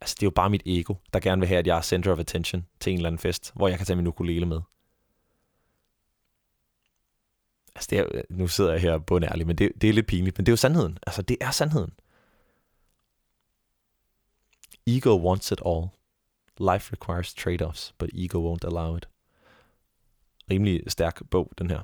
Altså, 0.00 0.14
det 0.14 0.22
er 0.22 0.26
jo 0.26 0.30
bare 0.30 0.50
mit 0.50 0.62
ego, 0.66 0.94
der 1.12 1.20
gerne 1.20 1.40
vil 1.40 1.48
have, 1.48 1.58
at 1.58 1.66
jeg 1.66 1.76
er 1.78 1.82
center 1.82 2.12
of 2.12 2.18
attention 2.18 2.66
til 2.80 2.92
en 2.92 2.96
eller 2.98 3.08
anden 3.08 3.18
fest, 3.18 3.52
hvor 3.54 3.68
jeg 3.68 3.78
kan 3.78 3.86
tage 3.86 3.96
min 3.96 4.06
ukulele 4.06 4.46
med. 4.46 4.60
Altså, 7.74 7.88
det 7.90 7.98
er, 7.98 8.22
nu 8.30 8.48
sidder 8.48 8.72
jeg 8.72 8.80
her 8.80 8.98
på 8.98 9.16
en 9.16 9.24
ærlig, 9.24 9.46
men 9.46 9.56
det, 9.56 9.72
det 9.80 9.90
er 9.90 9.94
lidt 9.94 10.06
pinligt, 10.06 10.38
men 10.38 10.46
det 10.46 10.50
er 10.50 10.52
jo 10.52 10.56
sandheden. 10.56 10.98
Altså, 11.06 11.22
det 11.22 11.36
er 11.40 11.50
sandheden. 11.50 11.92
Ego 14.86 15.16
wants 15.16 15.52
it 15.52 15.60
all. 15.66 15.88
Life 16.58 16.92
requires 16.92 17.34
trade-offs, 17.34 17.92
but 17.98 18.10
ego 18.14 18.38
won't 18.38 18.64
allow 18.64 18.96
it. 18.96 19.08
Rimelig 20.50 20.82
stærk 20.88 21.22
bog, 21.30 21.52
den 21.58 21.70
her. 21.70 21.80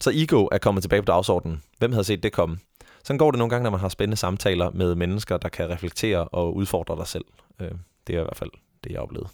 Så 0.00 0.10
ego 0.14 0.48
er 0.52 0.58
kommet 0.58 0.82
tilbage 0.82 1.02
på 1.02 1.06
dagsordenen. 1.06 1.62
Hvem 1.78 1.92
havde 1.92 2.04
set 2.04 2.22
det 2.22 2.32
komme? 2.32 2.58
Sådan 3.04 3.18
går 3.18 3.30
det 3.30 3.38
nogle 3.38 3.50
gange, 3.50 3.62
når 3.62 3.70
man 3.70 3.80
har 3.80 3.88
spændende 3.88 4.16
samtaler 4.16 4.70
med 4.70 4.94
mennesker, 4.94 5.36
der 5.36 5.48
kan 5.48 5.70
reflektere 5.70 6.28
og 6.28 6.56
udfordre 6.56 6.96
dig 6.96 7.06
selv. 7.06 7.24
Øh, 7.60 7.70
det 8.06 8.16
er 8.16 8.20
i 8.20 8.22
hvert 8.22 8.36
fald 8.36 8.50
det, 8.84 8.92
jeg 8.92 9.00
oplevede. 9.00 9.28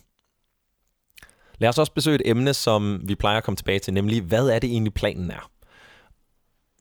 Lad 1.58 1.68
os 1.68 1.78
også 1.78 1.92
besøge 1.92 2.14
et 2.14 2.22
emne, 2.24 2.54
som 2.54 3.08
vi 3.08 3.14
plejer 3.14 3.38
at 3.38 3.44
komme 3.44 3.56
tilbage 3.56 3.78
til, 3.78 3.94
nemlig 3.94 4.22
hvad 4.22 4.48
er 4.48 4.58
det 4.58 4.70
egentlig 4.70 4.94
planen 4.94 5.30
er? 5.30 5.50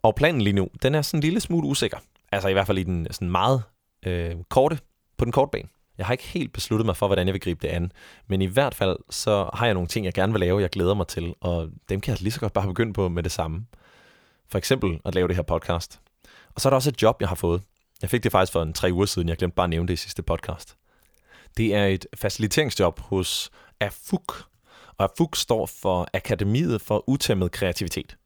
Og 0.03 0.15
planen 0.15 0.41
lige 0.41 0.53
nu, 0.53 0.67
den 0.83 0.95
er 0.95 1.01
sådan 1.01 1.17
en 1.17 1.21
lille 1.21 1.39
smule 1.39 1.67
usikker. 1.67 1.97
Altså 2.31 2.49
i 2.49 2.53
hvert 2.53 2.67
fald 2.67 2.77
i 2.77 2.83
den 2.83 3.07
sådan 3.11 3.29
meget 3.29 3.63
øh, 4.05 4.35
korte, 4.49 4.79
på 5.17 5.25
den 5.25 5.31
korte 5.31 5.49
bane. 5.51 5.67
Jeg 5.97 6.05
har 6.05 6.13
ikke 6.13 6.27
helt 6.27 6.53
besluttet 6.53 6.85
mig 6.85 6.97
for, 6.97 7.07
hvordan 7.07 7.27
jeg 7.27 7.33
vil 7.33 7.41
gribe 7.41 7.67
det 7.67 7.73
an. 7.73 7.91
Men 8.27 8.41
i 8.41 8.45
hvert 8.45 8.75
fald, 8.75 8.97
så 9.09 9.49
har 9.53 9.65
jeg 9.65 9.73
nogle 9.73 9.87
ting, 9.87 10.05
jeg 10.05 10.13
gerne 10.13 10.33
vil 10.33 10.39
lave, 10.39 10.61
jeg 10.61 10.69
glæder 10.69 10.93
mig 10.93 11.07
til. 11.07 11.35
Og 11.41 11.69
dem 11.89 12.01
kan 12.01 12.11
jeg 12.11 12.21
lige 12.21 12.31
så 12.31 12.39
godt 12.39 12.53
bare 12.53 12.67
begynde 12.67 12.93
på 12.93 13.09
med 13.09 13.23
det 13.23 13.31
samme. 13.31 13.65
For 14.49 14.57
eksempel 14.57 14.99
at 15.05 15.15
lave 15.15 15.27
det 15.27 15.35
her 15.35 15.43
podcast. 15.43 15.99
Og 16.55 16.61
så 16.61 16.67
er 16.67 16.69
der 16.69 16.75
også 16.75 16.89
et 16.89 17.01
job, 17.01 17.21
jeg 17.21 17.29
har 17.29 17.35
fået. 17.35 17.61
Jeg 18.01 18.09
fik 18.09 18.23
det 18.23 18.31
faktisk 18.31 18.53
for 18.53 18.61
en 18.61 18.73
tre 18.73 18.89
uger 18.93 19.05
siden. 19.05 19.29
Jeg 19.29 19.37
glemte 19.37 19.55
bare 19.55 19.63
at 19.63 19.69
nævne 19.69 19.87
det 19.87 19.93
i 19.93 19.97
sidste 19.97 20.23
podcast. 20.23 20.77
Det 21.57 21.75
er 21.75 21.85
et 21.85 22.05
faciliteringsjob 22.15 22.99
hos 22.99 23.51
AFUK. 23.79 24.43
Og 24.97 25.03
AFUK 25.03 25.35
står 25.35 25.65
for 25.65 26.07
Akademiet 26.13 26.81
for 26.81 27.09
Utæmmet 27.09 27.51
Kreativitet. 27.51 28.17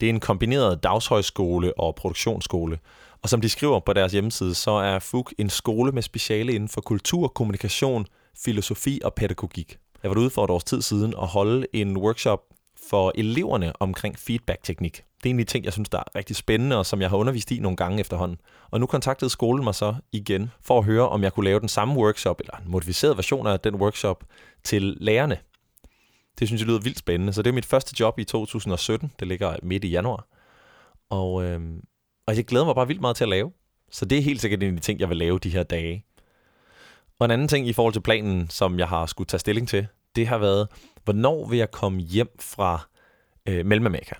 Det 0.00 0.06
er 0.06 0.10
en 0.10 0.20
kombineret 0.20 0.82
dagshøjskole 0.82 1.80
og 1.80 1.94
produktionsskole. 1.94 2.78
Og 3.26 3.30
som 3.30 3.40
de 3.40 3.48
skriver 3.48 3.80
på 3.80 3.92
deres 3.92 4.12
hjemmeside, 4.12 4.54
så 4.54 4.70
er 4.70 4.98
FUK 4.98 5.34
en 5.38 5.50
skole 5.50 5.92
med 5.92 6.02
speciale 6.02 6.52
inden 6.52 6.68
for 6.68 6.80
kultur, 6.80 7.28
kommunikation, 7.28 8.06
filosofi 8.44 9.00
og 9.04 9.14
pædagogik. 9.14 9.78
Jeg 10.02 10.10
var 10.10 10.16
ude 10.16 10.30
for 10.30 10.44
et 10.44 10.50
års 10.50 10.64
tid 10.64 10.82
siden 10.82 11.14
og 11.14 11.28
holde 11.28 11.66
en 11.72 11.96
workshop 11.96 12.40
for 12.88 13.12
eleverne 13.14 13.82
omkring 13.82 14.18
feedback-teknik. 14.18 15.02
Det 15.22 15.30
er 15.30 15.34
en 15.34 15.46
ting, 15.46 15.64
jeg 15.64 15.72
synes, 15.72 15.88
der 15.88 15.98
er 15.98 16.16
rigtig 16.16 16.36
spændende, 16.36 16.78
og 16.78 16.86
som 16.86 17.00
jeg 17.00 17.10
har 17.10 17.16
undervist 17.16 17.50
i 17.50 17.58
nogle 17.58 17.76
gange 17.76 18.00
efterhånden. 18.00 18.38
Og 18.70 18.80
nu 18.80 18.86
kontaktede 18.86 19.30
skolen 19.30 19.64
mig 19.64 19.74
så 19.74 19.94
igen 20.12 20.50
for 20.60 20.78
at 20.78 20.84
høre, 20.84 21.08
om 21.08 21.22
jeg 21.22 21.32
kunne 21.32 21.44
lave 21.44 21.60
den 21.60 21.68
samme 21.68 21.94
workshop, 21.94 22.40
eller 22.40 22.56
en 22.56 22.70
modificeret 22.70 23.16
version 23.16 23.46
af 23.46 23.60
den 23.60 23.74
workshop, 23.74 24.24
til 24.64 24.96
lærerne. 25.00 25.38
Det 26.38 26.48
synes 26.48 26.60
jeg 26.60 26.68
lyder 26.68 26.80
vildt 26.80 26.98
spændende. 26.98 27.32
Så 27.32 27.42
det 27.42 27.50
er 27.50 27.54
mit 27.54 27.66
første 27.66 27.96
job 28.00 28.18
i 28.18 28.24
2017. 28.24 29.12
Det 29.20 29.28
ligger 29.28 29.56
midt 29.62 29.84
i 29.84 29.88
januar. 29.88 30.26
Og, 31.10 31.44
øh, 31.44 31.60
og 32.26 32.36
jeg 32.36 32.44
glæder 32.44 32.64
mig 32.64 32.74
bare 32.74 32.86
vildt 32.86 33.00
meget 33.00 33.16
til 33.16 33.24
at 33.24 33.30
lave. 33.30 33.52
Så 33.90 34.04
det 34.04 34.18
er 34.18 34.22
helt 34.22 34.40
sikkert 34.40 34.62
en 34.62 34.68
af 34.68 34.76
de 34.76 34.80
ting, 34.80 35.00
jeg 35.00 35.08
vil 35.08 35.16
lave 35.16 35.38
de 35.38 35.50
her 35.50 35.62
dage. 35.62 36.04
Og 37.18 37.24
en 37.24 37.30
anden 37.30 37.48
ting 37.48 37.68
i 37.68 37.72
forhold 37.72 37.92
til 37.92 38.00
planen, 38.00 38.50
som 38.50 38.78
jeg 38.78 38.88
har 38.88 39.06
skulle 39.06 39.26
tage 39.26 39.40
stilling 39.40 39.68
til, 39.68 39.86
det 40.16 40.26
har 40.26 40.38
været, 40.38 40.68
hvornår 41.04 41.48
vil 41.48 41.58
jeg 41.58 41.70
komme 41.70 42.00
hjem 42.00 42.28
fra 42.40 42.88
øh, 43.48 43.66
Mellemamerika? 43.66 44.14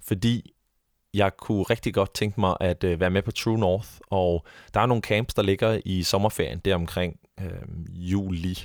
Fordi 0.00 0.52
jeg 1.14 1.36
kunne 1.36 1.62
rigtig 1.62 1.94
godt 1.94 2.14
tænke 2.14 2.40
mig 2.40 2.56
at 2.60 2.84
øh, 2.84 3.00
være 3.00 3.10
med 3.10 3.22
på 3.22 3.30
True 3.30 3.58
North, 3.58 3.88
og 4.10 4.46
der 4.74 4.80
er 4.80 4.86
nogle 4.86 5.02
camps, 5.02 5.34
der 5.34 5.42
ligger 5.42 5.80
i 5.84 6.02
sommerferien, 6.02 6.58
der 6.58 6.74
omkring 6.74 7.20
øh, 7.40 8.12
juli, 8.12 8.58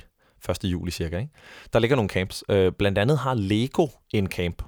1. 0.50 0.64
juli 0.64 0.90
cirka. 0.90 1.18
Ikke? 1.18 1.32
Der 1.72 1.78
ligger 1.78 1.96
nogle 1.96 2.08
camps. 2.08 2.44
Øh, 2.48 2.72
blandt 2.72 2.98
andet 2.98 3.18
har 3.18 3.34
Lego 3.34 3.86
en 4.10 4.26
camp, 4.26 4.62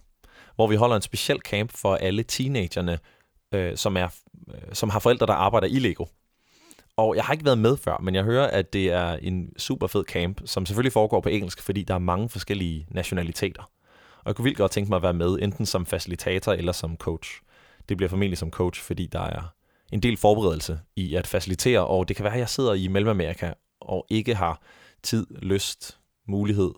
hvor 0.55 0.67
vi 0.67 0.77
holder 0.77 0.97
en 0.97 1.03
speciel 1.03 1.39
camp 1.39 1.73
for 1.73 1.95
alle 1.95 2.23
teenagerne, 2.23 2.99
øh, 3.53 3.77
som, 3.77 3.97
er, 3.97 4.09
øh, 4.55 4.61
som 4.73 4.91
har 4.91 4.99
forældre, 4.99 5.27
der 5.27 5.33
arbejder 5.33 5.67
i 5.67 5.79
Lego. 5.79 6.05
Og 6.97 7.17
jeg 7.17 7.25
har 7.25 7.33
ikke 7.33 7.45
været 7.45 7.59
med 7.59 7.77
før, 7.77 7.99
men 8.03 8.15
jeg 8.15 8.25
hører, 8.25 8.47
at 8.47 8.73
det 8.73 8.93
er 8.93 9.13
en 9.13 9.53
super 9.59 9.87
fed 9.87 10.05
camp, 10.05 10.41
som 10.45 10.67
selvfølgelig 10.67 10.93
foregår 10.93 11.21
på 11.21 11.29
engelsk, 11.29 11.63
fordi 11.63 11.83
der 11.83 11.95
er 11.95 11.99
mange 11.99 12.29
forskellige 12.29 12.87
nationaliteter. 12.91 13.63
Og 14.19 14.27
jeg 14.27 14.35
kunne 14.35 14.43
vildt 14.43 14.59
godt 14.59 14.73
tænke 14.73 14.89
mig 14.89 14.97
at 14.97 15.03
være 15.03 15.15
med, 15.15 15.39
enten 15.43 15.67
som 15.67 15.87
facilitator 15.87 16.53
eller 16.53 16.73
som 16.73 16.97
coach. 16.97 17.41
Det 17.89 17.97
bliver 17.97 18.11
formentlig 18.11 18.39
som 18.39 18.51
coach, 18.51 18.83
fordi 18.83 19.07
der 19.07 19.21
er 19.21 19.55
en 19.93 20.01
del 20.01 20.17
forberedelse 20.17 20.81
i 20.97 21.15
at 21.15 21.27
facilitere, 21.27 21.87
og 21.87 22.09
det 22.09 22.17
kan 22.17 22.25
være, 22.25 22.35
at 22.35 22.39
jeg 22.39 22.49
sidder 22.49 22.75
i 22.75 22.89
Mellemamerika 22.89 23.53
og 23.81 24.07
ikke 24.11 24.35
har 24.35 24.63
tid, 25.03 25.27
lyst, 25.43 25.99
mulighed, 26.29 26.71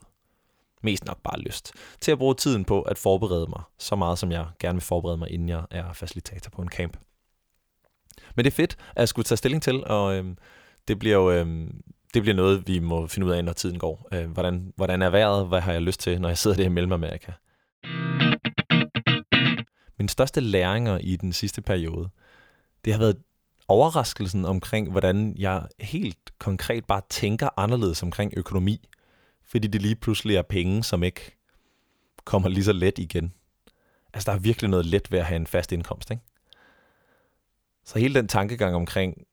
mest 0.82 1.04
nok 1.04 1.18
bare 1.22 1.40
lyst, 1.40 1.72
til 2.00 2.12
at 2.12 2.18
bruge 2.18 2.34
tiden 2.34 2.64
på 2.64 2.82
at 2.82 2.98
forberede 2.98 3.46
mig 3.46 3.62
så 3.78 3.96
meget, 3.96 4.18
som 4.18 4.32
jeg 4.32 4.46
gerne 4.58 4.76
vil 4.76 4.82
forberede 4.82 5.18
mig, 5.18 5.30
inden 5.30 5.48
jeg 5.48 5.64
er 5.70 5.92
facilitator 5.92 6.50
på 6.50 6.62
en 6.62 6.68
camp. 6.68 6.96
Men 8.34 8.44
det 8.44 8.50
er 8.50 8.54
fedt 8.54 8.76
at 8.96 9.08
skulle 9.08 9.24
tage 9.24 9.36
stilling 9.36 9.62
til, 9.62 9.84
og 9.86 10.16
øhm, 10.16 10.38
det 10.88 10.98
bliver 10.98 11.16
jo 11.16 11.30
øhm, 11.30 11.82
det 12.14 12.22
bliver 12.22 12.36
noget, 12.36 12.68
vi 12.68 12.78
må 12.78 13.06
finde 13.06 13.26
ud 13.26 13.32
af, 13.32 13.44
når 13.44 13.52
tiden 13.52 13.78
går. 13.78 14.08
Øh, 14.12 14.30
hvordan, 14.30 14.72
hvordan 14.76 15.02
er 15.02 15.10
vejret? 15.10 15.48
Hvad 15.48 15.60
har 15.60 15.72
jeg 15.72 15.82
lyst 15.82 16.00
til, 16.00 16.20
når 16.20 16.28
jeg 16.28 16.38
sidder 16.38 16.56
der 16.56 16.64
i 16.64 16.68
Mellemamerika? 16.68 17.32
Min 19.98 20.08
største 20.08 20.40
læringer 20.40 20.98
i 20.98 21.16
den 21.16 21.32
sidste 21.32 21.62
periode, 21.62 22.08
det 22.84 22.92
har 22.92 23.00
været 23.00 23.16
overraskelsen 23.68 24.44
omkring, 24.44 24.90
hvordan 24.90 25.34
jeg 25.38 25.66
helt 25.80 26.38
konkret 26.38 26.84
bare 26.84 27.02
tænker 27.10 27.48
anderledes 27.56 28.02
omkring 28.02 28.32
økonomi. 28.36 28.88
Fordi 29.52 29.68
det 29.68 29.82
lige 29.82 29.96
pludselig 29.96 30.36
er 30.36 30.42
penge, 30.42 30.84
som 30.84 31.02
ikke 31.02 31.36
kommer 32.24 32.48
lige 32.48 32.64
så 32.64 32.72
let 32.72 32.98
igen. 32.98 33.32
Altså, 34.14 34.30
der 34.30 34.36
er 34.36 34.40
virkelig 34.40 34.70
noget 34.70 34.86
let 34.86 35.12
ved 35.12 35.18
at 35.18 35.24
have 35.24 35.36
en 35.36 35.46
fast 35.46 35.72
indkomst, 35.72 36.10
ikke? 36.10 36.22
Så 37.84 37.98
hele 37.98 38.14
den 38.14 38.28
tankegang 38.28 38.74
omkring, 38.74 39.26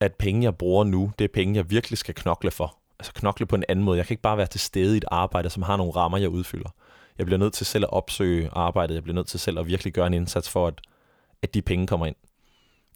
at 0.00 0.14
penge, 0.14 0.42
jeg 0.42 0.56
bruger 0.56 0.84
nu, 0.84 1.12
det 1.18 1.24
er 1.24 1.28
penge, 1.28 1.56
jeg 1.56 1.70
virkelig 1.70 1.98
skal 1.98 2.14
knokle 2.14 2.50
for. 2.50 2.78
Altså 2.98 3.12
knokle 3.12 3.46
på 3.46 3.56
en 3.56 3.64
anden 3.68 3.84
måde. 3.84 3.98
Jeg 3.98 4.06
kan 4.06 4.14
ikke 4.14 4.22
bare 4.22 4.36
være 4.36 4.46
til 4.46 4.60
stede 4.60 4.94
i 4.94 4.96
et 4.96 5.04
arbejde, 5.10 5.50
som 5.50 5.62
har 5.62 5.76
nogle 5.76 5.92
rammer, 5.92 6.18
jeg 6.18 6.28
udfylder. 6.28 6.70
Jeg 7.18 7.26
bliver 7.26 7.38
nødt 7.38 7.52
til 7.52 7.66
selv 7.66 7.84
at 7.84 7.92
opsøge 7.92 8.50
arbejdet. 8.52 8.94
Jeg 8.94 9.02
bliver 9.02 9.14
nødt 9.14 9.26
til 9.26 9.40
selv 9.40 9.58
at 9.58 9.66
virkelig 9.66 9.92
gøre 9.92 10.06
en 10.06 10.14
indsats 10.14 10.50
for, 10.50 10.66
at, 10.66 10.80
at 11.42 11.54
de 11.54 11.62
penge 11.62 11.86
kommer 11.86 12.06
ind. 12.06 12.16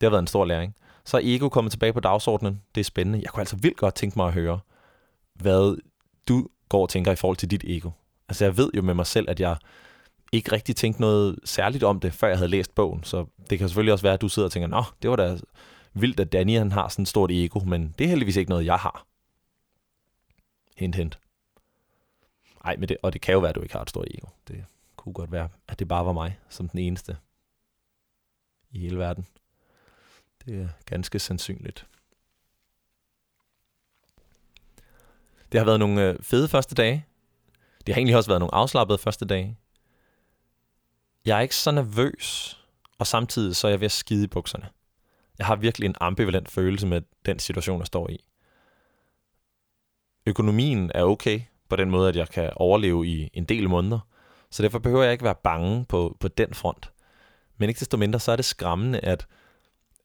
Det 0.01 0.03
har 0.03 0.11
været 0.11 0.23
en 0.23 0.27
stor 0.27 0.45
læring. 0.45 0.75
Så 1.05 1.17
er 1.17 1.21
ego 1.25 1.49
kommet 1.49 1.71
tilbage 1.71 1.93
på 1.93 2.01
dagsordenen. 2.01 2.63
Det 2.75 2.81
er 2.81 2.85
spændende. 2.85 3.21
Jeg 3.23 3.31
kunne 3.31 3.41
altså 3.41 3.57
vildt 3.57 3.77
godt 3.77 3.95
tænke 3.95 4.19
mig 4.19 4.27
at 4.27 4.33
høre, 4.33 4.61
hvad 5.35 5.83
du 6.29 6.49
går 6.69 6.83
og 6.83 6.89
tænker 6.89 7.13
i 7.13 7.17
forhold 7.17 7.37
til 7.37 7.51
dit 7.51 7.65
ego. 7.65 7.91
Altså 8.29 8.45
jeg 8.45 8.57
ved 8.57 8.71
jo 8.77 8.83
med 8.83 8.95
mig 8.95 9.07
selv, 9.07 9.31
at 9.31 9.41
jeg 9.41 9.57
ikke 10.33 10.53
rigtig 10.53 10.77
tænkte 10.77 11.01
noget 11.01 11.39
særligt 11.45 11.85
om 11.85 12.01
det, 12.01 12.15
før 12.15 12.29
jeg 12.29 12.37
havde 12.37 12.51
læst 12.51 12.75
bogen. 12.75 13.05
Så 13.05 13.27
det 13.51 13.59
kan 13.59 13.69
selvfølgelig 13.69 13.93
også 13.93 14.03
være, 14.03 14.15
at 14.15 14.21
du 14.21 14.29
sidder 14.29 14.47
og 14.47 14.53
tænker, 14.53 14.67
nå, 14.67 14.85
det 15.03 15.11
var 15.11 15.17
da 15.17 15.39
vildt, 15.95 16.21
at 16.21 16.33
Danny 16.33 16.59
han 16.59 16.73
har 16.73 16.89
sådan 16.89 17.03
et 17.03 17.09
stort 17.09 17.31
ego, 17.31 17.61
men 17.61 17.95
det 17.99 18.05
er 18.05 18.09
heldigvis 18.09 18.37
ikke 18.37 18.51
noget, 18.51 18.67
jeg 18.67 18.77
har. 18.77 19.07
Hint, 20.77 20.95
hint. 20.95 21.19
Ej, 22.65 22.77
men 22.77 22.89
det, 22.89 22.97
og 23.03 23.13
det 23.13 23.21
kan 23.21 23.33
jo 23.33 23.39
være, 23.39 23.49
at 23.49 23.55
du 23.55 23.61
ikke 23.61 23.75
har 23.75 23.83
et 23.83 23.91
stort 23.91 24.09
ego. 24.11 24.27
Det 24.49 24.65
kunne 24.97 25.13
godt 25.13 25.33
være, 25.33 25.49
at 25.69 25.79
det 25.79 25.89
bare 25.89 26.07
var 26.07 26.13
mig, 26.13 26.39
som 26.49 26.69
den 26.69 26.79
eneste 26.79 27.17
i 28.71 28.79
hele 28.79 28.99
verden. 28.99 29.27
Det 30.45 30.61
er 30.61 30.69
ganske 30.87 31.19
sandsynligt. 31.19 31.87
Det 35.53 35.61
har 35.61 35.65
været 35.65 35.79
nogle 35.79 36.09
øh, 36.09 36.17
fede 36.23 36.49
første 36.49 36.75
dage. 36.75 37.07
Det 37.87 37.95
har 37.95 38.01
egentlig 38.01 38.17
også 38.17 38.31
været 38.31 38.41
nogle 38.41 38.55
afslappede 38.55 38.99
første 38.99 39.25
dage. 39.25 39.59
Jeg 41.25 41.37
er 41.37 41.41
ikke 41.41 41.57
så 41.57 41.71
nervøs, 41.71 42.59
og 42.99 43.07
samtidig 43.07 43.57
så 43.57 43.67
er 43.67 43.71
jeg 43.71 43.81
ved 43.81 43.85
at 43.85 43.93
skide 43.93 44.25
i 44.25 44.27
bukserne. 44.27 44.69
Jeg 45.39 45.47
har 45.47 45.57
virkelig 45.57 45.87
en 45.87 45.95
ambivalent 46.01 46.51
følelse 46.51 46.87
med 46.87 47.03
den 47.27 47.39
situation, 47.39 47.79
jeg 47.79 47.87
står 47.87 48.11
i. 48.11 48.25
Økonomien 50.27 50.91
er 50.95 51.03
okay 51.03 51.41
på 51.69 51.77
den 51.77 51.91
måde, 51.91 52.09
at 52.09 52.17
jeg 52.17 52.29
kan 52.29 52.51
overleve 52.57 53.07
i 53.07 53.31
en 53.33 53.45
del 53.45 53.69
måneder, 53.69 53.99
så 54.51 54.63
derfor 54.63 54.79
behøver 54.79 55.03
jeg 55.03 55.13
ikke 55.13 55.25
være 55.25 55.35
bange 55.35 55.85
på, 55.85 56.17
på 56.21 56.29
den 56.29 56.55
front. 56.55 56.93
Men 57.59 57.69
ikke 57.69 57.79
desto 57.79 57.97
mindre, 57.97 58.21
så 58.21 58.33
er 58.33 58.37
det 58.37 58.45
skræmmende, 58.45 59.01
at 59.01 59.27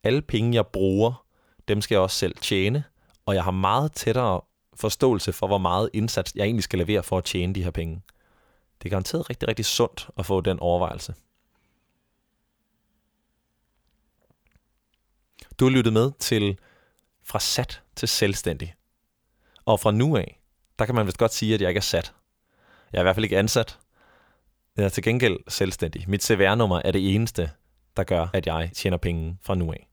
alle 0.04 0.22
penge, 0.22 0.56
jeg 0.56 0.68
bruger, 0.68 1.26
dem 1.68 1.82
skal 1.82 1.96
jeg 1.96 2.02
også 2.02 2.18
selv 2.18 2.36
tjene, 2.36 2.84
og 3.26 3.36
jeg 3.36 3.44
har 3.44 3.52
meget 3.52 3.92
tættere 3.92 4.42
forståelse 4.80 5.34
for, 5.34 5.48
hvor 5.48 5.58
meget 5.58 5.90
indsats 5.94 6.36
jeg 6.36 6.46
egentlig 6.46 6.64
skal 6.64 6.80
levere 6.80 7.04
for 7.04 7.18
at 7.18 7.24
tjene 7.24 7.56
de 7.56 7.64
her 7.64 7.72
penge. 7.72 8.02
Det 8.82 8.86
er 8.86 8.90
garanteret 8.90 9.30
rigtig, 9.30 9.48
rigtig 9.48 9.66
sundt 9.66 10.10
at 10.18 10.26
få 10.26 10.42
den 10.42 10.60
overvejelse. 10.60 11.14
Du 15.60 15.66
har 15.66 15.70
lyttet 15.70 15.94
med 15.94 16.12
til 16.20 16.60
Fra 17.24 17.40
sat 17.40 17.82
til 17.96 18.08
selvstændig. 18.08 18.76
Og 19.66 19.80
fra 19.80 19.92
nu 19.92 20.18
af, 20.18 20.40
der 20.80 20.86
kan 20.86 20.96
man 20.96 21.06
vist 21.06 21.18
godt 21.18 21.34
sige, 21.34 21.54
at 21.54 21.62
jeg 21.62 21.70
ikke 21.70 21.78
er 21.78 21.82
sat. 21.82 22.14
Jeg 22.92 22.98
er 22.98 23.02
i 23.02 23.04
hvert 23.04 23.16
fald 23.16 23.24
ikke 23.24 23.38
ansat. 23.38 23.80
Jeg 24.78 24.86
er 24.86 24.90
til 24.90 25.04
gengæld 25.04 25.38
selvstændig. 25.48 26.10
Mit 26.10 26.24
CVR-nummer 26.24 26.82
er 26.86 26.92
det 26.92 27.16
eneste, 27.16 27.52
der 27.98 28.04
gør, 28.04 28.28
at 28.34 28.48
jeg 28.48 28.72
tjener 28.76 28.98
penge 28.98 29.38
fra 29.42 29.56
nu 29.56 29.72
af. 29.72 29.88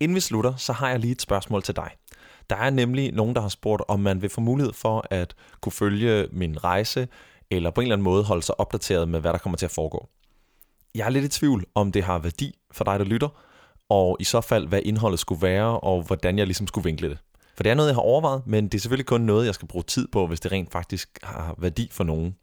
Inden 0.00 0.14
vi 0.14 0.20
slutter, 0.20 0.56
så 0.56 0.72
har 0.72 0.88
jeg 0.88 0.98
lige 0.98 1.12
et 1.12 1.22
spørgsmål 1.22 1.62
til 1.62 1.76
dig. 1.76 1.90
Der 2.50 2.56
er 2.56 2.70
nemlig 2.70 3.12
nogen, 3.12 3.34
der 3.34 3.40
har 3.40 3.48
spurgt, 3.48 3.82
om 3.88 4.00
man 4.00 4.22
vil 4.22 4.30
få 4.30 4.40
mulighed 4.40 4.72
for 4.72 5.06
at 5.10 5.34
kunne 5.60 5.72
følge 5.72 6.28
min 6.32 6.64
rejse, 6.64 7.08
eller 7.50 7.70
på 7.70 7.80
en 7.80 7.84
eller 7.84 7.94
anden 7.94 8.04
måde 8.04 8.24
holde 8.24 8.42
sig 8.42 8.60
opdateret 8.60 9.08
med, 9.08 9.20
hvad 9.20 9.32
der 9.32 9.38
kommer 9.38 9.56
til 9.56 9.66
at 9.66 9.72
foregå. 9.72 10.08
Jeg 10.94 11.06
er 11.06 11.10
lidt 11.10 11.24
i 11.24 11.28
tvivl, 11.28 11.64
om 11.74 11.92
det 11.92 12.04
har 12.04 12.18
værdi 12.18 12.54
for 12.72 12.84
dig, 12.84 12.98
der 12.98 13.04
lytter, 13.04 13.28
og 13.88 14.16
i 14.20 14.24
så 14.24 14.40
fald, 14.40 14.66
hvad 14.66 14.80
indholdet 14.84 15.20
skulle 15.20 15.42
være, 15.42 15.80
og 15.80 16.02
hvordan 16.02 16.38
jeg 16.38 16.46
ligesom 16.46 16.66
skulle 16.66 16.84
vinkle 16.84 17.08
det. 17.08 17.18
For 17.56 17.62
det 17.62 17.70
er 17.70 17.74
noget, 17.74 17.88
jeg 17.88 17.96
har 17.96 18.02
overvejet, 18.02 18.46
men 18.46 18.64
det 18.64 18.74
er 18.74 18.80
selvfølgelig 18.80 19.06
kun 19.06 19.20
noget, 19.20 19.46
jeg 19.46 19.54
skal 19.54 19.68
bruge 19.68 19.82
tid 19.82 20.08
på, 20.08 20.26
hvis 20.26 20.40
det 20.40 20.52
rent 20.52 20.72
faktisk 20.72 21.18
har 21.22 21.54
værdi 21.58 21.88
for 21.92 22.04
nogen. 22.04 22.36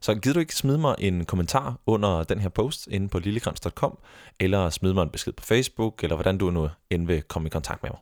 Så 0.00 0.14
gider 0.14 0.34
du 0.34 0.40
ikke 0.40 0.54
smide 0.54 0.78
mig 0.78 0.94
en 0.98 1.24
kommentar 1.24 1.78
under 1.86 2.22
den 2.22 2.40
her 2.40 2.48
post 2.48 2.86
inde 2.86 3.08
på 3.08 3.18
lillekrans.com, 3.18 3.98
eller 4.40 4.70
smide 4.70 4.94
mig 4.94 5.02
en 5.02 5.10
besked 5.10 5.32
på 5.32 5.44
Facebook, 5.44 6.02
eller 6.02 6.16
hvordan 6.16 6.38
du 6.38 6.50
nu 6.50 6.68
end 6.90 7.06
vil 7.06 7.22
komme 7.22 7.46
i 7.46 7.50
kontakt 7.50 7.82
med 7.82 7.90
mig. 7.90 7.98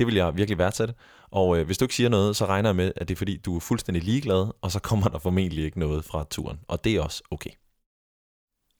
Det 0.00 0.06
vil 0.06 0.14
jeg 0.14 0.36
virkelig 0.36 0.58
værdsætte. 0.58 0.94
Og 1.30 1.58
øh, 1.58 1.66
hvis 1.66 1.78
du 1.78 1.84
ikke 1.84 1.94
siger 1.94 2.08
noget, 2.08 2.36
så 2.36 2.46
regner 2.46 2.68
jeg 2.68 2.76
med, 2.76 2.92
at 2.96 3.08
det 3.08 3.14
er 3.14 3.16
fordi, 3.16 3.36
du 3.36 3.56
er 3.56 3.60
fuldstændig 3.60 4.02
ligeglad, 4.02 4.52
og 4.62 4.72
så 4.72 4.80
kommer 4.80 5.08
der 5.08 5.18
formentlig 5.18 5.64
ikke 5.64 5.78
noget 5.78 6.04
fra 6.04 6.24
turen. 6.30 6.60
Og 6.68 6.84
det 6.84 6.96
er 6.96 7.00
også 7.00 7.22
okay. 7.30 7.50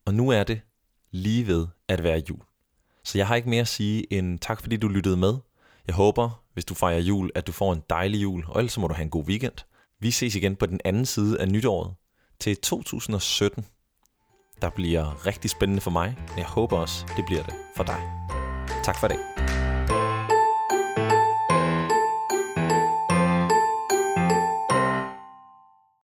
Og 0.06 0.14
nu 0.14 0.28
er 0.30 0.44
det 0.44 0.60
lige 1.10 1.46
ved 1.46 1.66
at 1.88 2.02
være 2.02 2.22
jul. 2.28 2.40
Så 3.04 3.18
jeg 3.18 3.26
har 3.26 3.36
ikke 3.36 3.48
mere 3.48 3.60
at 3.60 3.68
sige 3.68 4.12
end 4.12 4.38
tak, 4.38 4.60
fordi 4.60 4.76
du 4.76 4.88
lyttede 4.88 5.16
med. 5.16 5.34
Jeg 5.86 5.94
håber, 5.94 6.42
hvis 6.52 6.64
du 6.64 6.74
fejrer 6.74 7.00
jul, 7.00 7.30
at 7.34 7.46
du 7.46 7.52
får 7.52 7.72
en 7.72 7.82
dejlig 7.90 8.22
jul, 8.22 8.44
og 8.48 8.58
ellers 8.58 8.78
må 8.78 8.88
du 8.88 8.94
have 8.94 9.04
en 9.04 9.10
god 9.10 9.24
weekend. 9.24 9.64
Vi 10.00 10.10
ses 10.10 10.34
igen 10.34 10.56
på 10.56 10.66
den 10.66 10.80
anden 10.84 11.06
side 11.06 11.40
af 11.40 11.48
nytåret 11.48 11.94
til 12.38 12.56
2017. 12.56 13.66
Der 14.62 14.70
bliver 14.70 15.26
rigtig 15.26 15.50
spændende 15.50 15.80
for 15.80 15.90
mig, 15.90 16.16
men 16.28 16.38
jeg 16.38 16.46
håber 16.46 16.78
også, 16.78 17.06
det 17.16 17.24
bliver 17.26 17.42
det 17.42 17.54
for 17.76 17.84
dig. 17.84 18.00
Tak 18.84 19.00
for 19.00 19.08
det. 19.08 19.18